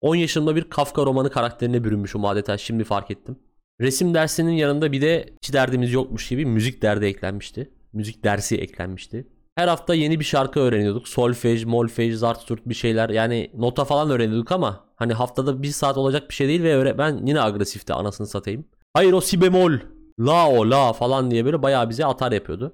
10 0.00 0.14
yaşımda 0.14 0.56
bir 0.56 0.64
Kafka 0.64 1.06
romanı 1.06 1.30
karakterine 1.30 1.84
bürünmüşüm 1.84 2.24
adeta 2.24 2.58
şimdi 2.58 2.84
fark 2.84 3.10
ettim. 3.10 3.38
Resim 3.80 4.14
dersinin 4.14 4.52
yanında 4.52 4.92
bir 4.92 5.02
de 5.02 5.34
hiç 5.42 5.52
derdimiz 5.52 5.92
yokmuş 5.92 6.28
gibi 6.28 6.46
müzik 6.46 6.82
derdi 6.82 7.04
eklenmişti. 7.04 7.70
Müzik 7.92 8.24
dersi 8.24 8.56
eklenmişti. 8.56 9.28
Her 9.54 9.68
hafta 9.68 9.94
yeni 9.94 10.20
bir 10.20 10.24
şarkı 10.24 10.60
öğreniyorduk. 10.60 11.08
Solfej, 11.08 11.64
molfej, 11.64 12.14
zartürt 12.14 12.68
bir 12.68 12.74
şeyler. 12.74 13.08
Yani 13.08 13.50
nota 13.54 13.84
falan 13.84 14.10
öğreniyorduk 14.10 14.52
ama 14.52 14.89
hani 15.00 15.12
haftada 15.12 15.62
bir 15.62 15.68
saat 15.68 15.96
olacak 15.96 16.28
bir 16.28 16.34
şey 16.34 16.48
değil 16.48 16.62
ve 16.62 16.74
öğretmen 16.74 17.26
yine 17.26 17.40
agresifti 17.40 17.92
anasını 17.92 18.26
satayım. 18.26 18.64
Hayır 18.94 19.12
o 19.12 19.20
si 19.20 19.40
bemol, 19.40 19.72
la 20.20 20.50
o 20.50 20.70
la 20.70 20.92
falan 20.92 21.30
diye 21.30 21.44
böyle 21.44 21.62
bayağı 21.62 21.90
bize 21.90 22.06
atar 22.06 22.32
yapıyordu. 22.32 22.72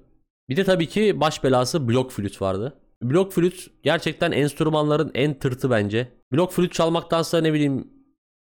Bir 0.49 0.57
de 0.57 0.63
tabii 0.63 0.87
ki 0.87 1.19
baş 1.19 1.43
belası 1.43 1.87
blok 1.87 2.11
flüt 2.11 2.41
vardı. 2.41 2.73
Blok 3.03 3.33
flüt 3.33 3.67
gerçekten 3.83 4.31
enstrümanların 4.31 5.11
en 5.13 5.39
tırtı 5.39 5.69
bence. 5.69 6.07
Blok 6.31 6.51
flüt 6.51 6.73
çalmaktansa 6.73 7.41
ne 7.41 7.53
bileyim 7.53 7.87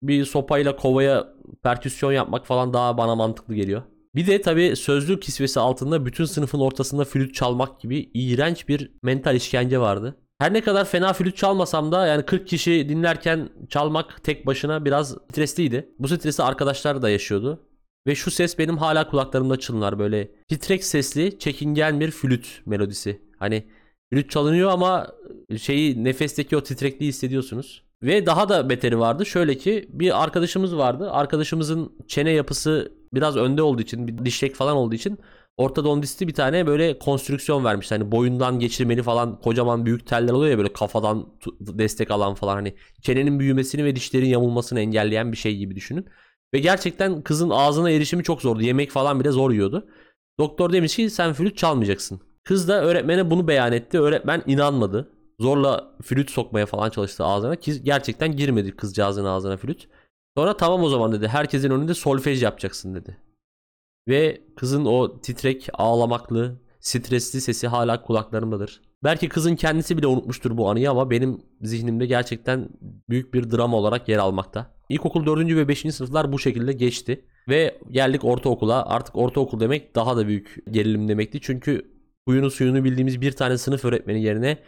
bir 0.02 0.24
sopayla 0.24 0.76
kovaya 0.76 1.34
perküsyon 1.62 2.12
yapmak 2.12 2.46
falan 2.46 2.72
daha 2.72 2.98
bana 2.98 3.14
mantıklı 3.14 3.54
geliyor. 3.54 3.82
Bir 4.14 4.26
de 4.26 4.40
tabii 4.40 4.76
sözlük 4.76 5.22
kisvesi 5.22 5.60
altında 5.60 6.06
bütün 6.06 6.24
sınıfın 6.24 6.60
ortasında 6.60 7.04
flüt 7.04 7.34
çalmak 7.34 7.80
gibi 7.80 8.10
iğrenç 8.14 8.68
bir 8.68 8.92
mental 9.02 9.36
işkence 9.36 9.78
vardı. 9.78 10.16
Her 10.38 10.52
ne 10.52 10.60
kadar 10.60 10.84
fena 10.84 11.12
flüt 11.12 11.36
çalmasam 11.36 11.92
da 11.92 12.06
yani 12.06 12.22
40 12.22 12.48
kişi 12.48 12.88
dinlerken 12.88 13.48
çalmak 13.68 14.24
tek 14.24 14.46
başına 14.46 14.84
biraz 14.84 15.16
stresliydi. 15.30 15.88
Bu 15.98 16.08
stresi 16.08 16.42
arkadaşlar 16.42 17.02
da 17.02 17.10
yaşıyordu. 17.10 17.66
Ve 18.06 18.14
şu 18.14 18.30
ses 18.30 18.58
benim 18.58 18.78
hala 18.78 19.10
kulaklarımda 19.10 19.56
çınlar 19.56 19.98
böyle 19.98 20.30
titrek 20.48 20.84
sesli 20.84 21.38
çekingen 21.38 22.00
bir 22.00 22.10
flüt 22.10 22.62
melodisi. 22.66 23.22
Hani 23.38 23.64
flüt 24.12 24.30
çalınıyor 24.30 24.70
ama 24.70 25.06
şeyi 25.58 26.04
nefesteki 26.04 26.56
o 26.56 26.62
titrekliği 26.62 27.08
hissediyorsunuz. 27.08 27.82
Ve 28.02 28.26
daha 28.26 28.48
da 28.48 28.68
beteri 28.68 28.98
vardı. 28.98 29.26
Şöyle 29.26 29.56
ki 29.56 29.88
bir 29.92 30.22
arkadaşımız 30.22 30.76
vardı. 30.76 31.10
Arkadaşımızın 31.10 31.92
çene 32.08 32.30
yapısı 32.30 32.92
biraz 33.14 33.36
önde 33.36 33.62
olduğu 33.62 33.82
için, 33.82 34.08
bir 34.08 34.24
dişlek 34.24 34.54
falan 34.54 34.76
olduğu 34.76 34.94
için 34.94 35.18
ortodontisti 35.56 36.28
bir 36.28 36.34
tane 36.34 36.66
böyle 36.66 36.98
konstrüksiyon 36.98 37.64
vermiş. 37.64 37.90
Hani 37.90 38.12
boyundan 38.12 38.58
geçirmeli 38.58 39.02
falan 39.02 39.40
kocaman 39.40 39.86
büyük 39.86 40.06
teller 40.06 40.32
oluyor 40.32 40.50
ya 40.50 40.58
böyle 40.58 40.72
kafadan 40.72 41.26
destek 41.60 42.10
alan 42.10 42.34
falan 42.34 42.54
hani 42.54 42.74
çenenin 43.02 43.38
büyümesini 43.38 43.84
ve 43.84 43.96
dişlerin 43.96 44.26
yamulmasını 44.26 44.80
engelleyen 44.80 45.32
bir 45.32 45.36
şey 45.36 45.56
gibi 45.56 45.76
düşünün. 45.76 46.06
Ve 46.54 46.58
gerçekten 46.58 47.22
kızın 47.22 47.50
ağzına 47.50 47.90
erişimi 47.90 48.22
çok 48.22 48.42
zordu. 48.42 48.62
Yemek 48.62 48.90
falan 48.90 49.20
bile 49.20 49.30
zor 49.30 49.50
yiyordu. 49.50 49.88
Doktor 50.38 50.72
demiş 50.72 50.96
ki 50.96 51.10
sen 51.10 51.32
flüt 51.32 51.56
çalmayacaksın. 51.56 52.20
Kız 52.44 52.68
da 52.68 52.82
öğretmene 52.82 53.30
bunu 53.30 53.48
beyan 53.48 53.72
etti. 53.72 54.00
Öğretmen 54.00 54.42
inanmadı. 54.46 55.12
Zorla 55.40 55.94
flüt 56.02 56.30
sokmaya 56.30 56.66
falan 56.66 56.90
çalıştı 56.90 57.24
ağzına. 57.24 57.56
Ki 57.56 57.82
gerçekten 57.84 58.36
girmedi 58.36 58.76
kızcağızın 58.76 59.24
ağzına 59.24 59.56
flüt. 59.56 59.88
Sonra 60.36 60.56
tamam 60.56 60.82
o 60.82 60.88
zaman 60.88 61.12
dedi. 61.12 61.28
Herkesin 61.28 61.70
önünde 61.70 61.94
solfej 61.94 62.42
yapacaksın 62.42 62.94
dedi. 62.94 63.16
Ve 64.08 64.40
kızın 64.56 64.84
o 64.84 65.20
titrek, 65.20 65.68
ağlamaklı, 65.74 66.60
stresli 66.80 67.40
sesi 67.40 67.68
hala 67.68 68.02
kulaklarımdadır. 68.02 68.80
Belki 69.04 69.28
kızın 69.28 69.56
kendisi 69.56 69.98
bile 69.98 70.06
unutmuştur 70.06 70.56
bu 70.56 70.70
anıyı 70.70 70.90
ama 70.90 71.10
benim 71.10 71.40
zihnimde 71.62 72.06
gerçekten 72.06 72.68
büyük 73.08 73.34
bir 73.34 73.50
drama 73.50 73.76
olarak 73.76 74.08
yer 74.08 74.18
almakta. 74.18 74.76
İlkokul 74.88 75.26
4. 75.26 75.46
ve 75.46 75.68
5. 75.68 75.94
sınıflar 75.94 76.32
bu 76.32 76.38
şekilde 76.38 76.72
geçti. 76.72 77.24
Ve 77.48 77.78
geldik 77.90 78.24
ortaokula. 78.24 78.86
Artık 78.86 79.16
ortaokul 79.16 79.60
demek 79.60 79.94
daha 79.94 80.16
da 80.16 80.26
büyük 80.26 80.64
gerilim 80.70 81.08
demekti. 81.08 81.40
Çünkü 81.42 81.90
huyunu 82.28 82.50
suyunu 82.50 82.84
bildiğimiz 82.84 83.20
bir 83.20 83.32
tane 83.32 83.58
sınıf 83.58 83.84
öğretmeni 83.84 84.22
yerine 84.22 84.58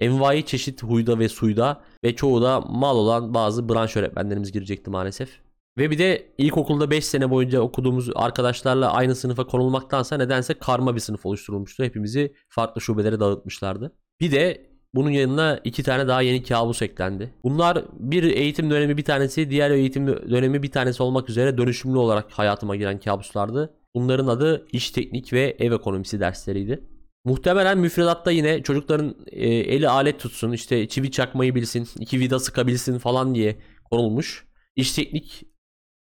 envai 0.00 0.46
çeşit 0.46 0.82
huyda 0.82 1.18
ve 1.18 1.28
suyda 1.28 1.80
ve 2.04 2.16
çoğu 2.16 2.42
da 2.42 2.60
mal 2.60 2.96
olan 2.96 3.34
bazı 3.34 3.68
branş 3.68 3.96
öğretmenlerimiz 3.96 4.52
girecekti 4.52 4.90
maalesef. 4.90 5.47
Ve 5.78 5.90
bir 5.90 5.98
de 5.98 6.26
ilkokulda 6.38 6.90
5 6.90 7.04
sene 7.04 7.30
boyunca 7.30 7.60
okuduğumuz 7.60 8.10
arkadaşlarla 8.14 8.92
aynı 8.92 9.14
sınıfa 9.14 9.46
konulmaktansa 9.46 10.16
nedense 10.16 10.54
karma 10.54 10.94
bir 10.94 11.00
sınıf 11.00 11.26
oluşturulmuştu. 11.26 11.84
Hepimizi 11.84 12.34
farklı 12.48 12.80
şubelere 12.80 13.20
dağıtmışlardı. 13.20 13.92
Bir 14.20 14.32
de 14.32 14.66
bunun 14.94 15.10
yanına 15.10 15.60
iki 15.64 15.82
tane 15.82 16.08
daha 16.08 16.22
yeni 16.22 16.42
kabus 16.42 16.82
eklendi. 16.82 17.34
Bunlar 17.44 17.84
bir 17.92 18.22
eğitim 18.22 18.70
dönemi 18.70 18.96
bir 18.96 19.04
tanesi, 19.04 19.50
diğer 19.50 19.70
eğitim 19.70 20.06
dönemi 20.06 20.62
bir 20.62 20.70
tanesi 20.70 21.02
olmak 21.02 21.30
üzere 21.30 21.58
dönüşümlü 21.58 21.98
olarak 21.98 22.30
hayatıma 22.30 22.76
giren 22.76 23.00
kabuslardı. 23.00 23.74
Bunların 23.94 24.26
adı 24.26 24.66
iş 24.72 24.90
teknik 24.90 25.32
ve 25.32 25.56
ev 25.58 25.72
ekonomisi 25.72 26.20
dersleriydi. 26.20 26.84
Muhtemelen 27.24 27.78
müfredatta 27.78 28.30
yine 28.30 28.62
çocukların 28.62 29.14
e, 29.26 29.48
eli 29.48 29.88
alet 29.88 30.20
tutsun, 30.20 30.52
işte 30.52 30.88
çivi 30.88 31.10
çakmayı 31.10 31.54
bilsin, 31.54 31.88
iki 32.00 32.20
vida 32.20 32.38
sıkabilsin 32.38 32.98
falan 32.98 33.34
diye 33.34 33.56
konulmuş. 33.90 34.48
İş 34.76 34.92
teknik 34.92 35.47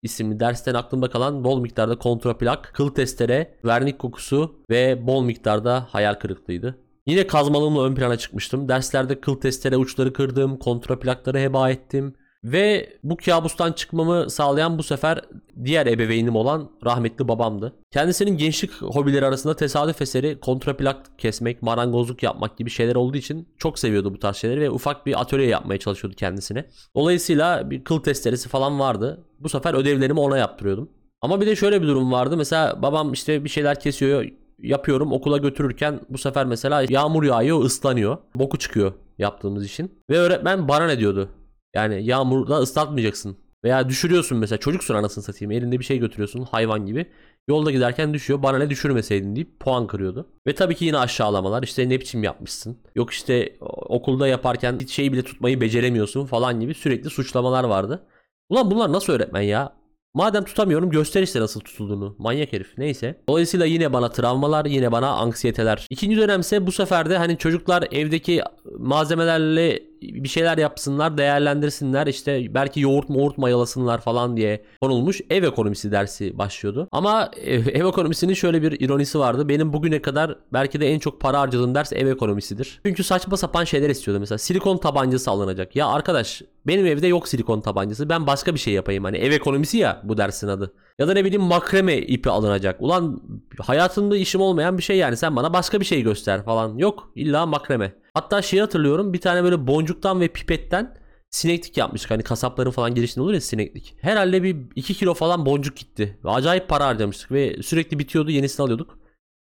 isimli 0.07 0.41
dersten 0.41 0.75
aklımda 0.75 1.11
kalan 1.11 1.45
bol 1.45 1.61
miktarda 1.61 1.99
kontraplak, 1.99 2.71
kıl 2.75 2.89
testere, 2.89 3.55
vernik 3.65 3.99
kokusu 3.99 4.57
ve 4.71 5.07
bol 5.07 5.25
miktarda 5.25 5.87
hayal 5.91 6.15
kırıklığıydı. 6.15 6.79
Yine 7.07 7.27
kazmalığımla 7.27 7.85
ön 7.85 7.95
plana 7.95 8.17
çıkmıştım. 8.17 8.69
Derslerde 8.69 9.21
kıl 9.21 9.41
testere 9.41 9.77
uçları 9.77 10.13
kırdım, 10.13 10.59
kontraplakları 10.59 11.39
heba 11.39 11.71
ettim. 11.71 12.15
Ve 12.45 12.97
bu 13.03 13.17
kabustan 13.17 13.73
çıkmamı 13.73 14.31
sağlayan 14.31 14.79
bu 14.79 14.83
sefer 14.83 15.21
diğer 15.65 15.87
ebeveynim 15.87 16.37
olan 16.37 16.71
rahmetli 16.85 17.29
babamdı. 17.29 17.73
Kendisinin 17.91 18.37
gençlik 18.37 18.73
hobileri 18.73 19.27
arasında 19.27 19.57
tesadüf 19.57 20.03
eseri 20.03 20.41
kontraplak 20.41 21.19
kesmek, 21.19 21.63
marangozluk 21.63 22.23
yapmak 22.23 22.59
gibi 22.59 22.71
şeyler 22.71 22.95
olduğu 22.95 23.17
için 23.17 23.49
çok 23.59 23.79
seviyordu 23.79 24.15
bu 24.15 24.19
tarz 24.19 24.37
şeyleri 24.37 24.61
ve 24.61 24.71
ufak 24.71 25.07
bir 25.07 25.21
atölye 25.21 25.47
yapmaya 25.47 25.79
çalışıyordu 25.79 26.17
kendisine. 26.17 26.65
Dolayısıyla 26.97 27.71
bir 27.71 27.85
kıl 27.85 28.01
testeresi 28.01 28.49
falan 28.49 28.81
vardı. 28.81 29.25
Bu 29.41 29.49
sefer 29.49 29.75
ödevlerimi 29.75 30.21
ona 30.21 30.39
yaptırıyordum. 30.39 30.91
Ama 31.21 31.41
bir 31.41 31.47
de 31.47 31.57
şöyle 31.57 31.83
bir 31.83 31.87
durum 31.87 32.13
vardı. 32.13 32.37
Mesela 32.37 32.83
babam 32.83 33.13
işte 33.13 33.45
bir 33.45 33.49
şeyler 33.49 33.81
kesiyor, 33.81 34.27
yapıyorum 34.59 35.13
okula 35.13 35.39
götürürken 35.39 36.01
bu 36.09 36.19
sefer 36.19 36.47
mesela 36.47 36.85
yağmur 36.89 37.25
yağıyor, 37.25 37.65
ıslanıyor. 37.65 38.19
Boku 38.35 38.59
çıkıyor 38.59 38.93
yaptığımız 39.19 39.65
işin. 39.65 39.99
Ve 40.11 40.19
öğretmen 40.19 40.69
bana 40.69 40.87
ne 40.87 40.99
diyordu? 40.99 41.29
Yani 41.77 42.05
yağmurda 42.05 42.57
ıslatmayacaksın. 42.59 43.37
Veya 43.65 43.89
düşürüyorsun 43.89 44.39
mesela 44.39 44.59
çocuksun 44.59 44.95
anasını 44.95 45.25
satayım 45.25 45.53
elinde 45.53 45.79
bir 45.79 45.85
şey 45.85 45.99
götürüyorsun 45.99 46.43
hayvan 46.43 46.87
gibi. 46.87 47.07
Yolda 47.49 47.71
giderken 47.71 48.15
düşüyor 48.15 48.43
bana 48.43 48.59
ne 48.59 48.71
düşürmeseydin 48.71 49.37
deyip 49.37 49.61
puan 49.61 49.87
kırıyordu. 49.87 50.27
Ve 50.47 50.55
tabii 50.55 50.75
ki 50.75 50.85
yine 50.85 50.99
aşağılamalar 50.99 51.63
işte 51.63 51.89
ne 51.89 52.01
biçim 52.01 52.25
yapmışsın. 52.25 52.79
Yok 52.95 53.11
işte 53.11 53.57
okulda 53.89 54.29
yaparken 54.29 54.79
hiç 54.81 54.91
şeyi 54.91 55.13
bile 55.13 55.23
tutmayı 55.23 55.61
beceremiyorsun 55.61 56.27
falan 56.27 56.61
gibi 56.61 56.75
sürekli 56.75 57.11
suçlamalar 57.11 57.65
vardı. 57.65 58.07
Ulan 58.51 58.71
bunlar 58.71 58.93
nasıl 58.93 59.13
öğretmen 59.13 59.43
ya? 59.43 59.73
Madem 60.15 60.45
tutamıyorum 60.45 60.91
göster 60.91 61.23
işte 61.23 61.41
nasıl 61.41 61.61
tutulduğunu. 61.61 62.17
Manyak 62.19 62.53
herif. 62.53 62.79
Neyse. 62.79 63.23
Dolayısıyla 63.29 63.67
yine 63.67 63.93
bana 63.93 64.09
travmalar, 64.09 64.65
yine 64.65 64.93
bana 64.93 65.09
anksiyeteler. 65.09 65.87
İkinci 65.91 66.17
dönemse 66.17 66.67
bu 66.67 66.73
sefer 66.73 67.11
de 67.11 67.19
hani 67.19 67.39
çocuklar 67.39 67.85
evdeki 67.93 68.43
malzemelerle 68.79 69.83
bir 70.03 70.29
şeyler 70.29 70.59
yapsınlar, 70.59 71.19
değerlendirsinler. 71.19 72.07
İşte 72.07 72.55
belki 72.55 72.81
yoğurt 72.81 73.09
moğurt 73.09 73.39
mayalasınlar 73.39 74.01
falan 74.01 74.37
diye 74.37 74.65
konulmuş 74.83 75.21
ev 75.31 75.43
ekonomisi 75.43 75.93
dersi 75.93 76.39
başlıyordu. 76.39 76.89
Ama 76.93 77.31
ev, 77.45 77.67
ev 77.67 77.87
ekonomisinin 77.87 78.35
şöyle 78.35 78.63
bir 78.63 78.81
ironisi 78.81 79.19
vardı. 79.19 79.49
Benim 79.49 79.73
bugüne 79.73 80.03
kadar 80.03 80.39
belki 80.53 80.81
de 80.81 80.89
en 80.89 80.99
çok 80.99 81.21
para 81.21 81.41
harcadığım 81.41 81.75
ders 81.75 81.93
ev 81.93 82.07
ekonomisidir. 82.07 82.81
Çünkü 82.87 83.05
saçma 83.05 83.37
sapan 83.37 83.65
şeyler 83.65 83.91
istiyordu 83.91 84.21
mesela. 84.21 84.39
Silikon 84.39 84.79
tabancası 84.79 85.31
alınacak. 85.31 85.77
Ya 85.77 85.87
arkadaş 85.87 86.43
benim 86.67 86.87
evde 86.87 87.07
yok 87.07 87.29
silikon 87.29 87.61
tabancası. 87.61 88.09
Ben 88.09 88.27
başka 88.27 88.55
bir 88.55 88.59
şey 88.59 88.75
yapayım. 88.75 89.05
Hani 89.05 89.17
ev 89.17 89.33
ekonomisi 89.33 89.79
ya 89.79 90.01
bu 90.05 90.17
dersin 90.17 90.49
adı. 90.49 90.73
Ya 90.99 91.09
da 91.09 91.13
ne 91.13 91.25
bileyim 91.25 91.43
makreme 91.43 91.99
ipi 91.99 92.31
alınacak. 92.31 92.77
Ulan 92.81 93.23
hayatımda 93.59 94.17
işim 94.17 94.41
olmayan 94.41 94.79
bir 94.79 94.83
şey 94.83 94.97
yani. 94.97 95.17
Sen 95.17 95.37
bana 95.37 95.53
başka 95.53 95.81
bir 95.81 95.85
şey 95.85 96.03
göster 96.03 96.45
falan. 96.45 96.79
Yok 96.79 97.11
illa 97.15 97.47
makreme. 97.47 97.93
Hatta 98.17 98.43
şey 98.43 98.61
hatırlıyorum. 98.61 99.13
Bir 99.13 99.21
tane 99.21 99.45
böyle 99.45 99.67
boncuktan 99.67 100.21
ve 100.21 100.29
pipetten 100.29 100.95
sineklik 101.31 101.77
yapmıştık. 101.77 102.11
Hani 102.11 102.23
kasapların 102.23 102.71
falan 102.71 102.95
girişinde 102.95 103.25
olur 103.25 103.35
ya 103.35 103.41
sineklik. 103.41 103.95
Herhalde 104.01 104.43
bir 104.43 104.57
2 104.77 104.95
kilo 104.95 105.15
falan 105.15 105.47
boncuk 105.47 105.77
gitti. 105.77 106.19
Acayip 106.25 106.69
para 106.69 106.87
harcamıştık 106.87 107.33
ve 107.33 107.63
sürekli 107.63 107.99
bitiyordu 107.99 108.31
yenisini 108.31 108.65
alıyorduk. 108.65 108.99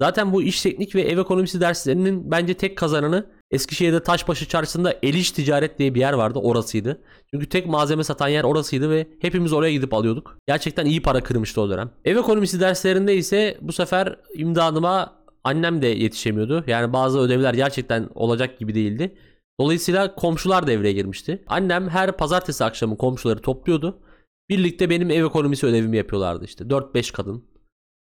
Zaten 0.02 0.34
bu 0.34 0.44
iş 0.44 0.62
teknik 0.62 0.96
ve 0.96 1.02
ev 1.02 1.18
ekonomisi 1.18 1.62
derslerinin 1.62 2.32
bence 2.32 2.54
tek 2.54 2.78
kazananı 2.78 3.26
Eskişehir'de 3.52 4.04
Taşbaşı 4.04 4.48
çarşısında 4.48 5.00
Eliş 5.04 5.32
Ticaret 5.32 5.80
diye 5.80 5.96
bir 5.96 6.00
yer 6.00 6.14
vardı 6.14 6.40
orasıydı. 6.40 7.02
Çünkü 7.34 7.50
tek 7.50 7.68
malzeme 7.68 8.04
satan 8.04 8.28
yer 8.28 8.44
orasıydı 8.44 8.90
ve 8.90 9.08
hepimiz 9.22 9.54
oraya 9.54 9.72
gidip 9.72 9.94
alıyorduk. 9.94 10.38
Gerçekten 10.48 10.86
iyi 10.86 11.02
para 11.02 11.24
kırmıştı 11.24 11.62
o 11.62 11.70
dönem. 11.70 11.92
Ev 12.06 12.18
ekonomisi 12.18 12.60
derslerinde 12.60 13.16
ise 13.16 13.58
bu 13.62 13.74
sefer 13.74 14.16
imdadıma 14.36 15.25
annem 15.46 15.82
de 15.82 15.88
yetişemiyordu. 15.88 16.64
Yani 16.68 16.94
bazı 16.94 17.20
ödevler 17.20 17.54
gerçekten 17.54 18.10
olacak 18.16 18.60
gibi 18.60 18.76
değildi. 18.76 19.16
Dolayısıyla 19.60 20.16
komşular 20.16 20.68
devreye 20.68 20.94
girmişti. 20.94 21.44
Annem 21.48 21.90
her 21.90 22.12
pazartesi 22.12 22.64
akşamı 22.64 22.98
komşuları 22.98 23.42
topluyordu. 23.42 24.00
Birlikte 24.50 24.90
benim 24.90 25.12
ev 25.12 25.26
ekonomisi 25.26 25.66
ödevimi 25.66 25.98
yapıyorlardı 25.98 26.46
işte. 26.46 26.64
4-5 26.64 27.14
kadın. 27.14 27.44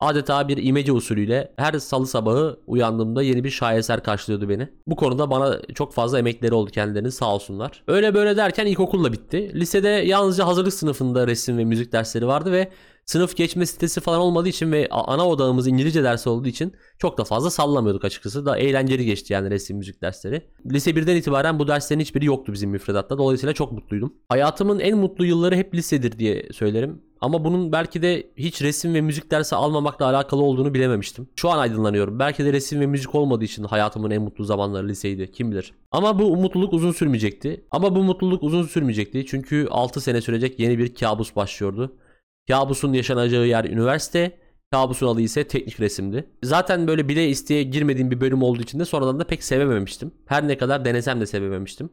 Adeta 0.01 0.49
bir 0.49 0.57
imece 0.57 0.93
usulüyle 0.93 1.53
her 1.57 1.73
salı 1.79 2.07
sabahı 2.07 2.61
uyandığımda 2.67 3.23
yeni 3.23 3.45
bir 3.45 3.51
şaheser 3.51 4.03
karşılıyordu 4.03 4.49
beni. 4.49 4.69
Bu 4.87 4.97
konuda 4.97 5.31
bana 5.31 5.61
çok 5.75 5.93
fazla 5.93 6.19
emekleri 6.19 6.55
oldu 6.55 6.71
kendilerinin 6.71 7.09
sağ 7.09 7.35
olsunlar. 7.35 7.83
Öyle 7.89 8.15
böyle 8.15 8.37
derken 8.37 8.67
ilkokulla 8.67 9.13
bitti. 9.13 9.51
Lisede 9.55 9.89
yalnızca 9.89 10.47
hazırlık 10.47 10.75
sınıfında 10.75 11.27
resim 11.27 11.59
ve 11.59 11.65
müzik 11.65 11.93
dersleri 11.93 12.27
vardı 12.27 12.53
ve 12.53 12.71
sınıf 13.07 13.37
geçme 13.37 13.67
sitesi 13.67 14.01
falan 14.01 14.21
olmadığı 14.21 14.49
için 14.49 14.73
ve 14.73 14.89
ana 14.91 15.29
odağımız 15.29 15.67
İngilizce 15.67 16.05
dersi 16.05 16.29
olduğu 16.29 16.49
için 16.49 16.73
çok 16.99 17.19
da 17.19 17.25
fazla 17.25 17.51
sallamıyorduk 17.51 18.05
açıkçası. 18.05 18.47
Da 18.47 18.59
eğlenceli 18.59 19.05
geçti 19.05 19.33
yani 19.33 19.51
resim 19.51 19.77
müzik 19.77 20.03
dersleri. 20.03 20.43
Lise 20.67 20.91
1'den 20.91 21.17
itibaren 21.17 21.59
bu 21.59 21.69
derslerin 21.69 22.01
hiçbiri 22.01 22.25
yoktu 22.25 22.53
bizim 22.53 22.71
müfredatta. 22.71 23.19
Dolayısıyla 23.19 23.53
çok 23.53 23.73
mutluydum. 23.73 24.15
Hayatımın 24.29 24.81
en 24.81 24.99
mutlu 24.99 25.27
yılları 25.27 25.57
hep 25.57 25.75
lisedir 25.75 26.19
diye 26.19 26.49
söylerim. 26.53 27.03
Ama 27.23 27.45
bunun 27.45 27.73
belki 27.73 28.03
de 28.03 28.31
hiç 28.37 28.63
resim 28.63 28.95
ve 28.95 29.01
müzik 29.01 29.31
dersi 29.31 29.57
almamakla 29.57 30.07
alakalı 30.07 30.43
olduğunu 30.43 30.75
bilememiştim. 30.75 31.29
Şu 31.37 31.51
an 31.51 31.59
aydınlanıyorum. 31.59 32.19
Belki 32.19 32.45
de 32.45 32.53
resim 32.53 32.81
ve 32.81 32.87
müzik 32.87 33.15
olmadığı 33.15 33.45
için 33.45 33.65
hayatımın 33.65 34.11
en 34.11 34.23
mutlu 34.23 34.45
zamanları 34.45 34.89
liseydi. 34.89 35.33
Kim 35.33 35.51
bilir. 35.51 35.73
Ama 35.93 36.19
bu 36.19 36.37
mutluluk 36.37 36.73
uzun 36.73 36.93
sürmeyecekti. 36.93 37.65
Ama 37.71 37.97
bu 37.97 38.03
mutluluk 38.03 38.43
uzun 38.43 38.63
sürmeyecekti. 38.63 39.27
Çünkü 39.27 39.69
6 39.71 40.01
sene 40.01 40.21
sürecek 40.21 40.59
yeni 40.59 40.79
bir 40.79 40.95
kabus 40.95 41.37
başlıyordu. 41.37 41.97
Kabusun 42.49 42.93
yaşanacağı 42.93 43.47
yer 43.47 43.65
üniversite. 43.65 44.39
Kabusun 44.71 45.07
adı 45.07 45.21
ise 45.21 45.49
teknik 45.49 45.81
resimdi. 45.81 46.31
Zaten 46.43 46.87
böyle 46.87 47.09
bile 47.09 47.29
isteye 47.29 47.63
girmediğim 47.63 48.11
bir 48.11 48.21
bölüm 48.21 48.43
olduğu 48.43 48.63
için 48.63 48.81
de 48.81 48.85
sonradan 48.85 49.21
da 49.21 49.27
pek 49.27 49.45
sevememiştim. 49.45 50.15
Her 50.27 50.49
ne 50.49 50.59
kadar 50.59 50.85
denesem 50.85 51.21
de 51.21 51.27
sevememiştim. 51.27 51.91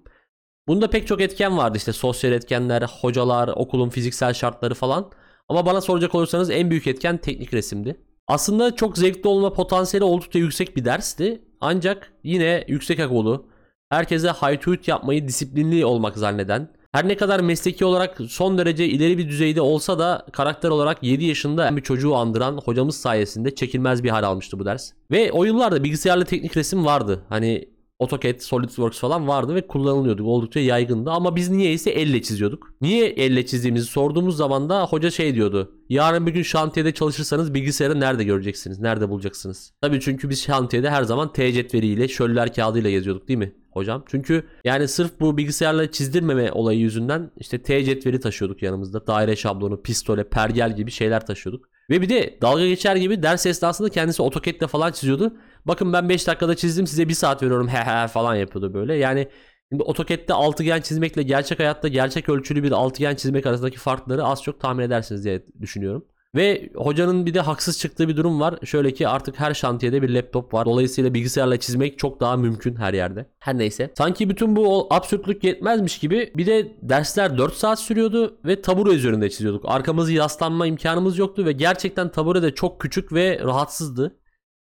Bunda 0.67 0.89
pek 0.89 1.07
çok 1.07 1.21
etken 1.21 1.57
vardı 1.57 1.77
işte 1.77 1.93
sosyal 1.93 2.33
etkenler, 2.33 2.81
hocalar, 3.01 3.47
okulun 3.47 3.89
fiziksel 3.89 4.33
şartları 4.33 4.73
falan. 4.73 5.11
Ama 5.49 5.65
bana 5.65 5.81
soracak 5.81 6.15
olursanız 6.15 6.49
en 6.49 6.69
büyük 6.69 6.87
etken 6.87 7.17
teknik 7.17 7.53
resimdi. 7.53 7.95
Aslında 8.27 8.75
çok 8.75 8.97
zevkli 8.97 9.27
olma 9.27 9.53
potansiyeli 9.53 10.03
oldukça 10.03 10.39
yüksek 10.39 10.77
bir 10.77 10.85
dersti. 10.85 11.41
Ancak 11.61 12.13
yine 12.23 12.65
yüksek 12.67 12.99
egolu, 12.99 13.49
herkese 13.89 14.29
haytuyut 14.29 14.87
yapmayı 14.87 15.27
disiplinli 15.27 15.85
olmak 15.85 16.17
zanneden, 16.17 16.69
Her 16.91 17.07
ne 17.07 17.17
kadar 17.17 17.39
mesleki 17.39 17.85
olarak 17.85 18.21
son 18.27 18.57
derece 18.57 18.85
ileri 18.85 19.17
bir 19.17 19.29
düzeyde 19.29 19.61
olsa 19.61 19.99
da 19.99 20.25
karakter 20.31 20.69
olarak 20.69 21.03
7 21.03 21.25
yaşında 21.25 21.75
bir 21.77 21.81
çocuğu 21.81 22.15
andıran 22.15 22.57
hocamız 22.65 22.95
sayesinde 22.95 23.55
çekilmez 23.55 24.03
bir 24.03 24.09
hal 24.09 24.23
almıştı 24.23 24.59
bu 24.59 24.65
ders. 24.65 24.91
Ve 25.11 25.31
o 25.31 25.43
yıllarda 25.43 25.83
bilgisayarlı 25.83 26.25
teknik 26.25 26.57
resim 26.57 26.85
vardı. 26.85 27.25
Hani 27.29 27.69
AutoCAD, 27.99 28.39
SolidWorks 28.39 28.99
falan 28.99 29.27
vardı 29.27 29.55
ve 29.55 29.67
kullanılıyordu. 29.67 30.23
Oldukça 30.23 30.59
yaygındı 30.59 31.11
ama 31.11 31.35
biz 31.35 31.49
niyeyse 31.49 31.89
elle 31.89 32.21
çiziyorduk. 32.21 32.73
Niye 32.81 33.05
elle 33.05 33.45
çizdiğimizi 33.45 33.85
sorduğumuz 33.85 34.37
zaman 34.37 34.69
da 34.69 34.85
hoca 34.85 35.11
şey 35.11 35.35
diyordu. 35.35 35.71
Yarın 35.89 36.27
bir 36.27 36.31
gün 36.31 36.43
şantiyede 36.43 36.93
çalışırsanız 36.93 37.53
bilgisayarı 37.53 37.99
nerede 37.99 38.23
göreceksiniz? 38.23 38.79
Nerede 38.79 39.09
bulacaksınız? 39.09 39.73
Tabii 39.81 39.99
çünkü 39.99 40.29
biz 40.29 40.43
şantiyede 40.43 40.89
her 40.89 41.03
zaman 41.03 41.33
T 41.33 41.51
cetveliyle, 41.51 42.07
şöller 42.07 42.53
kağıdıyla 42.53 42.89
geziyorduk 42.89 43.27
değil 43.27 43.39
mi 43.39 43.53
hocam? 43.71 44.03
Çünkü 44.07 44.43
yani 44.63 44.87
sırf 44.87 45.19
bu 45.19 45.37
bilgisayarla 45.37 45.91
çizdirmeme 45.91 46.51
olayı 46.51 46.79
yüzünden 46.79 47.31
işte 47.37 47.61
T 47.61 47.83
cetveli 47.83 48.19
taşıyorduk 48.19 48.63
yanımızda. 48.63 49.07
Daire 49.07 49.35
şablonu, 49.35 49.81
pistole, 49.81 50.23
pergel 50.23 50.75
gibi 50.75 50.91
şeyler 50.91 51.25
taşıyorduk. 51.25 51.69
Ve 51.89 52.01
bir 52.01 52.09
de 52.09 52.37
dalga 52.41 52.67
geçer 52.67 52.95
gibi 52.95 53.23
ders 53.23 53.45
esnasında 53.45 53.89
kendisi 53.89 54.23
AutoCAD'le 54.23 54.67
falan 54.67 54.91
çiziyordu. 54.91 55.33
Bakın 55.65 55.93
ben 55.93 56.09
5 56.09 56.27
dakikada 56.27 56.55
çizdim 56.55 56.87
size 56.87 57.09
1 57.09 57.13
saat 57.13 57.43
veriyorum 57.43 57.67
he 57.73 57.77
he 57.77 58.07
falan 58.07 58.35
yapıyordu 58.35 58.73
böyle. 58.73 58.95
Yani 58.95 59.27
şimdi 59.71 59.83
AutoCAD'de 59.83 60.33
altıgen 60.33 60.81
çizmekle 60.81 61.23
gerçek 61.23 61.59
hayatta 61.59 61.87
gerçek 61.87 62.29
ölçülü 62.29 62.63
bir 62.63 62.71
altıgen 62.71 63.15
çizmek 63.15 63.45
arasındaki 63.45 63.77
farkları 63.77 64.23
az 64.23 64.43
çok 64.43 64.59
tahmin 64.59 64.83
edersiniz 64.83 65.23
diye 65.25 65.45
düşünüyorum. 65.61 66.05
Ve 66.35 66.69
hocanın 66.75 67.25
bir 67.25 67.33
de 67.33 67.39
haksız 67.39 67.79
çıktığı 67.79 68.07
bir 68.07 68.17
durum 68.17 68.39
var. 68.39 68.59
Şöyle 68.63 68.93
ki 68.93 69.07
artık 69.07 69.39
her 69.39 69.53
şantiyede 69.53 70.01
bir 70.01 70.09
laptop 70.09 70.53
var. 70.53 70.65
Dolayısıyla 70.65 71.13
bilgisayarla 71.13 71.57
çizmek 71.57 71.99
çok 71.99 72.19
daha 72.19 72.37
mümkün 72.37 72.75
her 72.75 72.93
yerde. 72.93 73.25
Her 73.39 73.57
neyse. 73.57 73.93
Sanki 73.97 74.29
bütün 74.29 74.55
bu 74.55 74.87
absürtlük 74.89 75.43
yetmezmiş 75.43 75.99
gibi 75.99 76.33
bir 76.37 76.45
de 76.45 76.77
dersler 76.81 77.37
4 77.37 77.53
saat 77.53 77.79
sürüyordu 77.79 78.37
ve 78.45 78.61
tabure 78.61 78.93
üzerinde 78.93 79.29
çiziyorduk. 79.29 79.63
Arkamızı 79.67 80.13
yaslanma 80.13 80.67
imkanımız 80.67 81.17
yoktu 81.17 81.45
ve 81.45 81.51
gerçekten 81.51 82.11
tabure 82.11 82.41
de 82.41 82.55
çok 82.55 82.81
küçük 82.81 83.13
ve 83.13 83.39
rahatsızdı. 83.43 84.15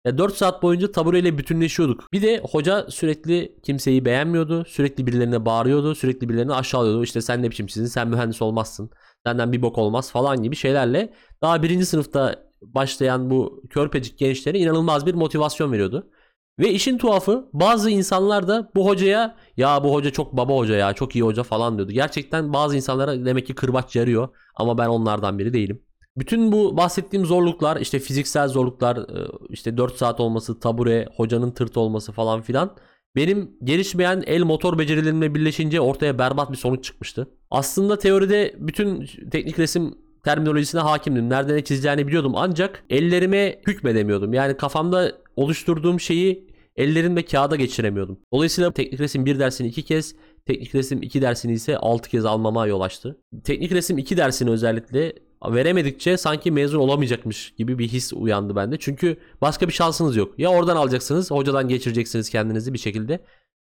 Ya 0.05 0.19
4 0.19 0.35
saat 0.35 0.63
boyunca 0.63 0.93
tabureyle 0.93 1.39
bütünleşiyorduk. 1.39 2.13
Bir 2.13 2.23
de 2.23 2.43
hoca 2.51 2.87
sürekli 2.91 3.57
kimseyi 3.63 4.05
beğenmiyordu. 4.05 4.65
Sürekli 4.65 5.07
birilerine 5.07 5.45
bağırıyordu. 5.45 5.95
Sürekli 5.95 6.29
birilerini 6.29 6.55
aşağılıyordu. 6.55 7.05
İşte 7.05 7.21
sen 7.21 7.43
ne 7.43 7.51
biçim 7.51 7.67
çizdin 7.67 7.87
sen 7.87 8.09
mühendis 8.09 8.43
olmazsın. 8.43 8.91
Senden 9.29 9.53
bir 9.53 9.63
bok 9.63 9.79
olmaz 9.79 10.11
falan 10.13 10.43
gibi 10.43 10.57
şeylerle 10.57 11.13
daha 11.43 11.63
birinci 11.63 11.87
sınıfta 11.87 12.35
başlayan 12.63 13.31
bu 13.31 13.63
körpecik 13.71 14.19
gençlere 14.19 14.59
inanılmaz 14.59 15.07
bir 15.07 15.15
motivasyon 15.15 15.73
veriyordu. 15.73 16.11
Ve 16.59 16.71
işin 16.73 16.99
tuhafı 16.99 17.49
bazı 17.53 17.91
insanlar 17.91 18.49
da 18.49 18.71
bu 18.75 18.87
hocaya 18.87 19.37
ya 19.57 19.85
bu 19.85 19.95
hoca 19.95 20.11
çok 20.11 20.37
baba 20.37 20.57
hoca 20.57 20.77
ya 20.77 20.93
çok 20.93 21.17
iyi 21.17 21.23
hoca 21.23 21.43
falan 21.43 21.77
diyordu. 21.77 21.93
Gerçekten 21.93 22.53
bazı 22.53 22.77
insanlara 22.77 23.25
demek 23.25 23.47
ki 23.47 23.55
kırbaç 23.55 23.97
yarıyor 23.97 24.29
ama 24.55 24.79
ben 24.79 24.89
onlardan 24.89 25.39
biri 25.39 25.53
değilim. 25.53 25.83
Bütün 26.17 26.53
bu 26.53 26.77
bahsettiğim 26.77 27.27
zorluklar 27.27 27.77
işte 27.77 27.99
fiziksel 27.99 28.49
zorluklar 28.49 28.97
e, 28.97 29.29
işte 29.49 29.77
4 29.77 29.97
saat 29.97 30.21
olması 30.21 30.61
tabure 30.61 31.09
hocanın 31.17 31.51
tırt 31.51 31.77
olması 31.77 32.13
falan 32.13 32.43
filan 32.43 32.77
benim 33.19 33.51
gelişmeyen 33.65 34.25
el 34.27 34.43
motor 34.43 34.79
becerilerimle 34.79 35.35
birleşince 35.35 35.81
ortaya 35.81 36.19
berbat 36.19 36.53
bir 36.53 36.57
sonuç 36.57 36.85
çıkmıştı. 36.85 37.29
Aslında 37.51 37.99
teoride 37.99 38.55
bütün 38.59 39.07
teknik 39.31 39.59
resim 39.59 39.95
terminolojisine 40.25 40.81
hakimdim. 40.81 41.31
Nerede 41.31 41.55
ne 41.55 41.65
çizeceğini 41.65 42.07
biliyordum 42.07 42.33
ancak 42.37 42.85
ellerime 42.91 43.61
hükmedemiyordum. 43.67 44.33
Yani 44.33 44.57
kafamda 44.57 45.13
oluşturduğum 45.37 46.01
şeyi 46.01 46.49
ellerimle 46.77 47.25
kağıda 47.25 47.57
geçiremiyordum. 47.57 48.19
Dolayısıyla 48.33 48.73
teknik 48.73 49.01
resim 49.01 49.27
bir 49.27 49.39
dersini 49.39 49.69
iki 49.69 49.83
kez, 49.83 50.15
teknik 50.47 50.75
resim 50.75 51.03
iki 51.03 51.23
dersini 51.23 51.53
ise 51.53 51.79
altı 51.79 52.11
kez 52.11 52.25
almama 52.25 52.67
yol 52.67 52.81
açtı. 52.81 53.19
Teknik 53.45 53.73
resim 53.73 53.99
iki 53.99 54.17
dersini 54.17 54.51
özellikle 54.51 55.13
veremedikçe 55.45 56.17
sanki 56.17 56.51
mezun 56.51 56.79
olamayacakmış 56.79 57.55
gibi 57.59 57.79
bir 57.79 57.89
his 57.89 58.13
uyandı 58.13 58.57
bende. 58.57 58.77
Çünkü 58.79 59.17
başka 59.41 59.69
bir 59.69 59.73
şansınız 59.73 60.17
yok. 60.17 60.39
Ya 60.39 60.51
oradan 60.51 60.77
alacaksınız, 60.77 61.31
hocadan 61.31 61.69
geçireceksiniz 61.69 62.31
kendinizi 62.31 62.73
bir 62.73 62.79
şekilde. 62.79 63.21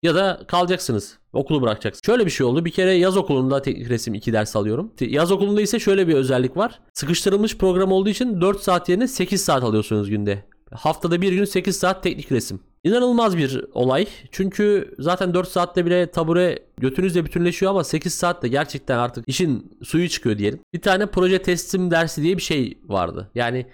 Ya 0.03 0.15
da 0.15 0.41
kalacaksınız. 0.47 1.17
Okulu 1.33 1.61
bırakacaksınız. 1.61 2.05
Şöyle 2.05 2.25
bir 2.25 2.31
şey 2.31 2.45
oldu. 2.45 2.65
Bir 2.65 2.71
kere 2.71 2.93
yaz 2.93 3.17
okulunda 3.17 3.61
teknik 3.61 3.89
resim 3.89 4.13
2 4.13 4.33
ders 4.33 4.55
alıyorum. 4.55 4.93
Yaz 4.99 5.31
okulunda 5.31 5.61
ise 5.61 5.79
şöyle 5.79 6.07
bir 6.07 6.13
özellik 6.13 6.57
var. 6.57 6.79
Sıkıştırılmış 6.93 7.57
program 7.57 7.91
olduğu 7.91 8.09
için 8.09 8.41
4 8.41 8.61
saat 8.61 8.89
yerine 8.89 9.07
8 9.07 9.41
saat 9.43 9.63
alıyorsunuz 9.63 10.09
günde. 10.09 10.45
Haftada 10.71 11.21
bir 11.21 11.33
gün 11.33 11.45
8 11.45 11.77
saat 11.77 12.03
teknik 12.03 12.31
resim. 12.31 12.59
İnanılmaz 12.83 13.37
bir 13.37 13.65
olay. 13.73 14.07
Çünkü 14.31 14.95
zaten 14.99 15.33
4 15.33 15.47
saatte 15.47 15.85
bile 15.85 16.11
tabure 16.11 16.59
götünüzle 16.77 17.25
bütünleşiyor 17.25 17.71
ama 17.71 17.83
8 17.83 18.13
saatte 18.13 18.47
gerçekten 18.47 18.97
artık 18.97 19.23
işin 19.27 19.77
suyu 19.83 20.09
çıkıyor 20.09 20.37
diyelim. 20.37 20.59
Bir 20.73 20.81
tane 20.81 21.05
proje 21.05 21.41
teslim 21.41 21.91
dersi 21.91 22.23
diye 22.23 22.37
bir 22.37 22.41
şey 22.41 22.77
vardı. 22.85 23.31
Yani 23.35 23.65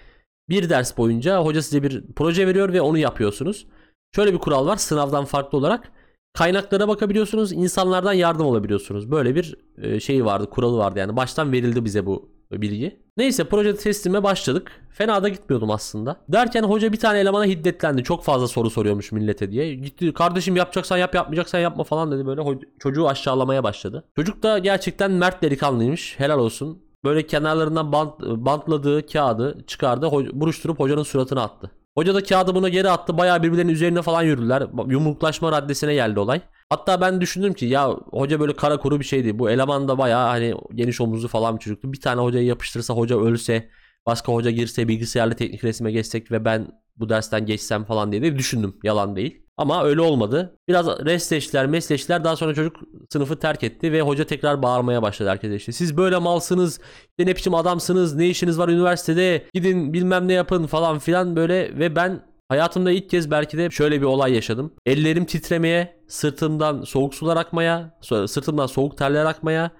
bir 0.48 0.68
ders 0.68 0.96
boyunca 0.96 1.40
hoca 1.40 1.62
size 1.62 1.82
bir 1.82 2.04
proje 2.16 2.46
veriyor 2.46 2.72
ve 2.72 2.80
onu 2.80 2.98
yapıyorsunuz. 2.98 3.66
Şöyle 4.14 4.32
bir 4.32 4.38
kural 4.38 4.66
var 4.66 4.76
sınavdan 4.76 5.24
farklı 5.24 5.58
olarak. 5.58 5.92
Kaynaklara 6.34 6.88
bakabiliyorsunuz, 6.88 7.52
insanlardan 7.52 8.12
yardım 8.12 8.46
alabiliyorsunuz. 8.46 9.10
Böyle 9.10 9.34
bir 9.34 9.56
e, 9.78 10.00
şey 10.00 10.24
vardı, 10.24 10.50
kuralı 10.50 10.76
vardı 10.78 10.98
yani. 10.98 11.16
Baştan 11.16 11.52
verildi 11.52 11.84
bize 11.84 12.06
bu 12.06 12.35
bilgi. 12.52 13.06
Neyse 13.16 13.44
proje 13.44 13.76
teslime 13.76 14.22
başladık. 14.22 14.72
Fena 14.90 15.22
da 15.22 15.28
gitmiyordum 15.28 15.70
aslında. 15.70 16.16
Derken 16.28 16.62
hoca 16.62 16.92
bir 16.92 16.98
tane 17.00 17.18
elemana 17.18 17.44
hiddetlendi. 17.44 18.02
Çok 18.02 18.24
fazla 18.24 18.48
soru 18.48 18.70
soruyormuş 18.70 19.12
millete 19.12 19.50
diye. 19.50 19.74
Gitti 19.74 20.12
kardeşim 20.12 20.56
yapacaksan 20.56 20.96
yap 20.96 21.14
yapmayacaksan 21.14 21.58
yapma 21.58 21.84
falan 21.84 22.12
dedi 22.12 22.26
böyle. 22.26 22.42
Çocuğu 22.78 23.08
aşağılamaya 23.08 23.64
başladı. 23.64 24.04
Çocuk 24.16 24.42
da 24.42 24.58
gerçekten 24.58 25.10
mert 25.10 25.42
delikanlıymış. 25.42 26.18
Helal 26.18 26.38
olsun. 26.38 26.82
Böyle 27.04 27.26
kenarlarından 27.26 27.92
bant, 27.92 28.20
bantladığı 28.20 29.06
kağıdı 29.06 29.64
çıkardı. 29.66 30.10
Buruşturup 30.32 30.80
hocanın 30.80 31.02
suratına 31.02 31.42
attı. 31.42 31.70
Hoca 31.94 32.14
da 32.14 32.24
kağıdı 32.24 32.54
buna 32.54 32.68
geri 32.68 32.90
attı. 32.90 33.18
Bayağı 33.18 33.42
birbirlerinin 33.42 33.72
üzerine 33.72 34.02
falan 34.02 34.22
yürüdüler. 34.22 34.66
Yumruklaşma 34.86 35.52
raddesine 35.52 35.94
geldi 35.94 36.20
olay. 36.20 36.40
Hatta 36.70 37.00
ben 37.00 37.20
düşündüm 37.20 37.52
ki 37.52 37.66
ya 37.66 37.90
hoca 37.90 38.40
böyle 38.40 38.56
kara 38.56 38.76
kuru 38.76 39.00
bir 39.00 39.04
şeydi. 39.04 39.38
Bu 39.38 39.50
eleman 39.50 39.88
da 39.88 39.98
bayağı 39.98 40.28
hani 40.28 40.54
geniş 40.74 41.00
omuzlu 41.00 41.28
falan 41.28 41.56
bir 41.56 41.60
çocuktu. 41.60 41.92
Bir 41.92 42.00
tane 42.00 42.20
hocayı 42.20 42.46
yapıştırsa 42.46 42.94
hoca 42.94 43.18
ölse, 43.18 43.68
başka 44.06 44.32
hoca 44.32 44.50
girse 44.50 44.88
bilgisayarlı 44.88 45.34
teknik 45.34 45.64
resime 45.64 45.92
geçsek 45.92 46.32
ve 46.32 46.44
ben 46.44 46.68
bu 46.96 47.08
dersten 47.08 47.46
geçsem 47.46 47.84
falan 47.84 48.12
diye 48.12 48.22
de 48.22 48.38
düşündüm. 48.38 48.76
Yalan 48.82 49.16
değil. 49.16 49.42
Ama 49.56 49.84
öyle 49.84 50.00
olmadı. 50.00 50.58
Biraz 50.68 50.86
restleştiler, 50.86 51.66
mesleştiler. 51.66 52.24
Daha 52.24 52.36
sonra 52.36 52.54
çocuk 52.54 52.76
sınıfı 53.10 53.38
terk 53.38 53.62
etti 53.62 53.92
ve 53.92 54.00
hoca 54.00 54.24
tekrar 54.24 54.62
bağırmaya 54.62 55.02
başladı 55.02 55.28
herkese 55.28 55.56
işte. 55.56 55.72
Siz 55.72 55.96
böyle 55.96 56.18
malsınız, 56.18 56.80
işte 57.10 57.30
ne 57.30 57.36
biçim 57.36 57.54
adamsınız, 57.54 58.14
ne 58.14 58.28
işiniz 58.28 58.58
var 58.58 58.68
üniversitede, 58.68 59.44
gidin 59.54 59.92
bilmem 59.92 60.28
ne 60.28 60.32
yapın 60.32 60.66
falan 60.66 60.98
filan 60.98 61.36
böyle 61.36 61.78
ve 61.78 61.96
ben 61.96 62.22
Hayatımda 62.48 62.90
ilk 62.90 63.10
kez 63.10 63.30
belki 63.30 63.58
de 63.58 63.70
şöyle 63.70 64.00
bir 64.00 64.06
olay 64.06 64.34
yaşadım. 64.34 64.74
Ellerim 64.86 65.24
titremeye, 65.24 66.04
sırtımdan 66.08 66.82
soğuk 66.82 67.14
sular 67.14 67.36
akmaya, 67.36 67.98
sırtımdan 68.02 68.66
soğuk 68.66 68.98
terler 68.98 69.24
akmaya 69.24 69.70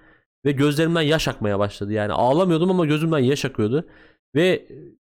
ve 0.45 0.51
gözlerimden 0.51 1.01
yaş 1.01 1.27
akmaya 1.27 1.59
başladı. 1.59 1.93
Yani 1.93 2.13
ağlamıyordum 2.13 2.71
ama 2.71 2.85
gözümden 2.85 3.19
yaş 3.19 3.45
akıyordu. 3.45 3.87
Ve 4.35 4.67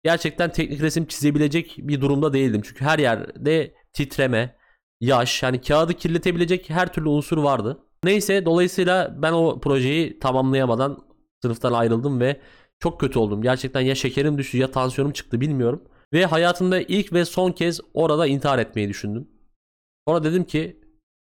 gerçekten 0.03 0.51
teknik 0.51 0.81
resim 0.81 1.05
çizebilecek 1.05 1.75
bir 1.77 2.01
durumda 2.01 2.33
değildim. 2.33 2.61
Çünkü 2.65 2.85
her 2.85 2.99
yerde 2.99 3.73
titreme, 3.93 4.55
yaş, 5.01 5.43
yani 5.43 5.61
kağıdı 5.61 5.93
kirletebilecek 5.93 6.69
her 6.69 6.93
türlü 6.93 7.09
unsur 7.09 7.37
vardı. 7.37 7.79
Neyse 8.03 8.45
dolayısıyla 8.45 9.15
ben 9.21 9.33
o 9.33 9.59
projeyi 9.59 10.19
tamamlayamadan 10.19 11.05
sınıftan 11.41 11.73
ayrıldım 11.73 12.19
ve 12.19 12.41
çok 12.79 12.99
kötü 12.99 13.19
oldum. 13.19 13.41
Gerçekten 13.41 13.81
ya 13.81 13.95
şekerim 13.95 14.37
düştü 14.37 14.57
ya 14.57 14.71
tansiyonum 14.71 15.13
çıktı 15.13 15.41
bilmiyorum. 15.41 15.83
Ve 16.13 16.25
hayatımda 16.25 16.81
ilk 16.81 17.13
ve 17.13 17.25
son 17.25 17.51
kez 17.51 17.79
orada 17.93 18.27
intihar 18.27 18.59
etmeyi 18.59 18.89
düşündüm. 18.89 19.27
Sonra 20.07 20.23
dedim 20.23 20.43
ki 20.43 20.81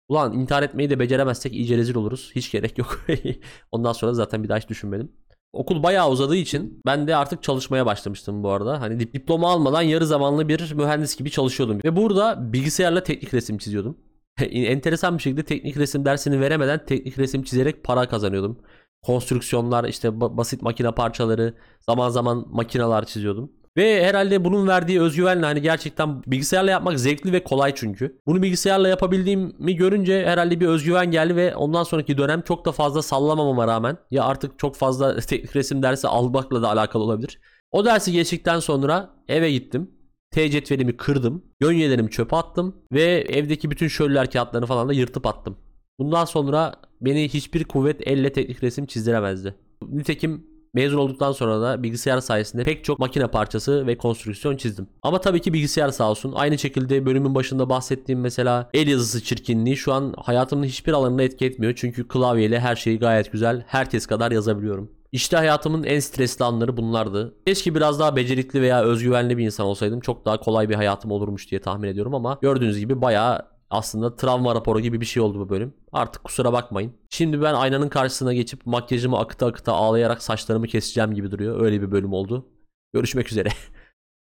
ulan 0.09 0.33
intihar 0.33 0.63
etmeyi 0.63 0.91
de 0.91 0.99
beceremezsek 0.99 1.53
iyice 1.53 1.77
rezil 1.77 1.95
oluruz. 1.95 2.33
Hiç 2.35 2.51
gerek 2.53 2.79
yok. 2.79 3.07
Ondan 3.73 3.93
sonra 3.93 4.15
zaten 4.15 4.45
bir 4.45 4.49
daha 4.49 4.59
hiç 4.59 4.69
düşünmedim. 4.69 5.13
Okul 5.53 5.83
bayağı 5.83 6.11
uzadığı 6.11 6.37
için 6.37 6.81
ben 6.87 7.07
de 7.07 7.17
artık 7.17 7.43
çalışmaya 7.43 7.87
başlamıştım 7.87 8.43
bu 8.43 8.51
arada. 8.51 8.81
Hani 8.81 8.95
dip- 8.95 9.13
diploma 9.15 9.51
almadan 9.51 9.83
yarı 9.83 10.07
zamanlı 10.07 10.49
bir 10.49 10.75
mühendis 10.75 11.17
gibi 11.17 11.31
çalışıyordum. 11.31 11.81
Ve 11.85 11.97
burada 11.97 12.53
bilgisayarla 12.53 13.03
teknik 13.03 13.35
resim 13.35 13.59
çiziyordum. 13.59 13.99
Enteresan 14.51 15.19
bir 15.19 15.23
şekilde 15.23 15.43
teknik 15.43 15.77
resim 15.77 16.05
dersini 16.05 16.41
veremeden 16.41 16.85
teknik 16.87 17.19
resim 17.19 17.43
çizerek 17.43 17.85
para 17.85 18.09
kazanıyordum. 18.09 18.59
Konstrüksiyonlar, 19.03 19.85
işte 19.85 20.09
ba- 20.09 20.37
basit 20.37 20.63
makine 20.63 20.93
parçaları, 20.93 21.55
zaman 21.81 22.09
zaman 22.09 22.47
makineler 22.51 23.05
çiziyordum. 23.05 23.53
Ve 23.77 24.05
herhalde 24.05 24.45
bunun 24.45 24.69
verdiği 24.69 25.01
özgüvenle 25.01 25.47
hani 25.47 25.63
gerçekten 25.63 26.23
bilgisayarla 26.27 26.71
yapmak 26.71 27.01
zevkli 27.01 27.33
ve 27.33 27.45
kolay 27.45 27.75
çünkü. 27.75 28.21
Bunu 28.27 28.43
bilgisayarla 28.43 28.89
yapabildiğimi 28.89 29.77
görünce 29.77 30.27
herhalde 30.27 30.61
bir 30.61 30.67
özgüven 30.67 31.11
geldi 31.11 31.37
ve 31.37 31.57
ondan 31.57 31.83
sonraki 31.83 32.19
dönem 32.19 32.43
çok 32.43 32.65
da 32.65 32.73
fazla 32.73 33.03
sallamamama 33.03 33.67
rağmen 33.67 33.99
ya 34.11 34.25
artık 34.25 34.59
çok 34.59 34.77
fazla 34.77 35.17
teknik 35.21 35.57
resim 35.57 35.83
dersi 35.83 36.09
almakla 36.09 36.63
da 36.63 36.71
alakalı 36.71 37.03
olabilir. 37.03 37.39
O 37.73 37.85
dersi 37.85 38.13
geçtikten 38.13 38.61
sonra 38.61 39.11
eve 39.29 39.53
gittim. 39.53 39.91
T 40.31 40.51
cetvelimi 40.51 40.97
kırdım. 40.97 41.45
Gönyelerimi 41.61 42.11
çöpe 42.11 42.37
attım 42.37 42.77
ve 42.93 43.03
evdeki 43.29 43.71
bütün 43.71 43.89
şöller 43.89 44.31
kağıtlarını 44.31 44.67
falan 44.67 44.89
da 44.89 44.93
yırtıp 44.93 45.27
attım. 45.27 45.57
Bundan 45.99 46.25
sonra 46.25 46.75
beni 47.01 47.29
hiçbir 47.29 47.65
kuvvet 47.65 48.09
elle 48.09 48.33
teknik 48.33 48.63
resim 48.63 48.87
çizdiremezdi. 48.87 49.55
Nitekim 49.89 50.47
mezun 50.77 50.99
olduktan 50.99 51.33
sonra 51.33 51.61
da 51.61 51.83
bilgisayar 51.83 52.21
sayesinde 52.21 52.63
pek 52.63 52.85
çok 52.85 52.99
makine 52.99 53.27
parçası 53.27 53.87
ve 53.87 53.99
konstrüksiyon 53.99 54.57
çizdim. 54.57 54.89
Ama 55.03 55.21
tabii 55.21 55.41
ki 55.41 55.53
bilgisayar 55.53 55.89
sağ 55.89 56.11
olsun. 56.11 56.33
Aynı 56.37 56.59
şekilde 56.59 57.07
bölümün 57.07 57.35
başında 57.35 57.69
bahsettiğim 57.69 58.21
mesela 58.21 58.71
el 58.75 58.89
yazısı 58.89 59.25
çirkinliği 59.25 59.77
şu 59.77 59.93
an 59.93 60.15
hayatımın 60.17 60.65
hiçbir 60.65 60.93
alanına 60.93 61.23
etki 61.23 61.45
etmiyor. 61.45 61.73
Çünkü 61.77 62.09
klavyeyle 62.09 62.61
her 62.61 62.77
şeyi 62.77 62.99
gayet 62.99 63.33
güzel, 63.33 63.65
herkes 63.67 64.07
kadar 64.07 64.31
yazabiliyorum. 64.31 64.91
İşte 65.13 65.37
hayatımın 65.37 65.85
en 65.85 66.01
stresli 66.01 66.45
anları 66.45 66.77
bunlardı. 66.77 67.35
Keşke 67.47 67.75
biraz 67.75 68.01
daha 68.01 68.17
becerikli 68.17 68.63
veya 68.63 68.83
özgüvenli 68.83 69.39
bir 69.39 69.45
insan 69.45 69.67
olsaydım 69.67 70.01
çok 70.01 70.25
daha 70.25 70.41
kolay 70.41 70.69
bir 70.69 70.75
hayatım 70.75 71.11
olurmuş 71.11 71.51
diye 71.51 71.61
tahmin 71.61 71.89
ediyorum 71.89 72.15
ama 72.15 72.39
gördüğünüz 72.43 72.79
gibi 72.79 73.03
bayağı 73.03 73.56
aslında 73.71 74.17
travma 74.17 74.55
raporu 74.55 74.81
gibi 74.81 75.01
bir 75.01 75.07
şey 75.07 75.23
oldu 75.23 75.41
bu 75.41 75.49
bölüm. 75.49 75.75
Artık 75.93 76.25
kusura 76.25 76.53
bakmayın. 76.53 76.93
Şimdi 77.11 77.43
ben 77.43 77.55
aynanın 77.55 77.89
karşısına 77.89 78.35
geçip 78.35 78.67
makyajımı 78.67 79.19
akıta 79.19 79.47
akıta 79.47 79.73
ağlayarak 79.73 80.23
saçlarımı 80.23 80.67
keseceğim 80.67 81.15
gibi 81.15 81.31
duruyor. 81.31 81.61
Öyle 81.61 81.83
bir 81.83 81.91
bölüm 81.91 82.13
oldu. 82.13 82.47
Görüşmek 82.93 83.33
üzere. 83.33 83.49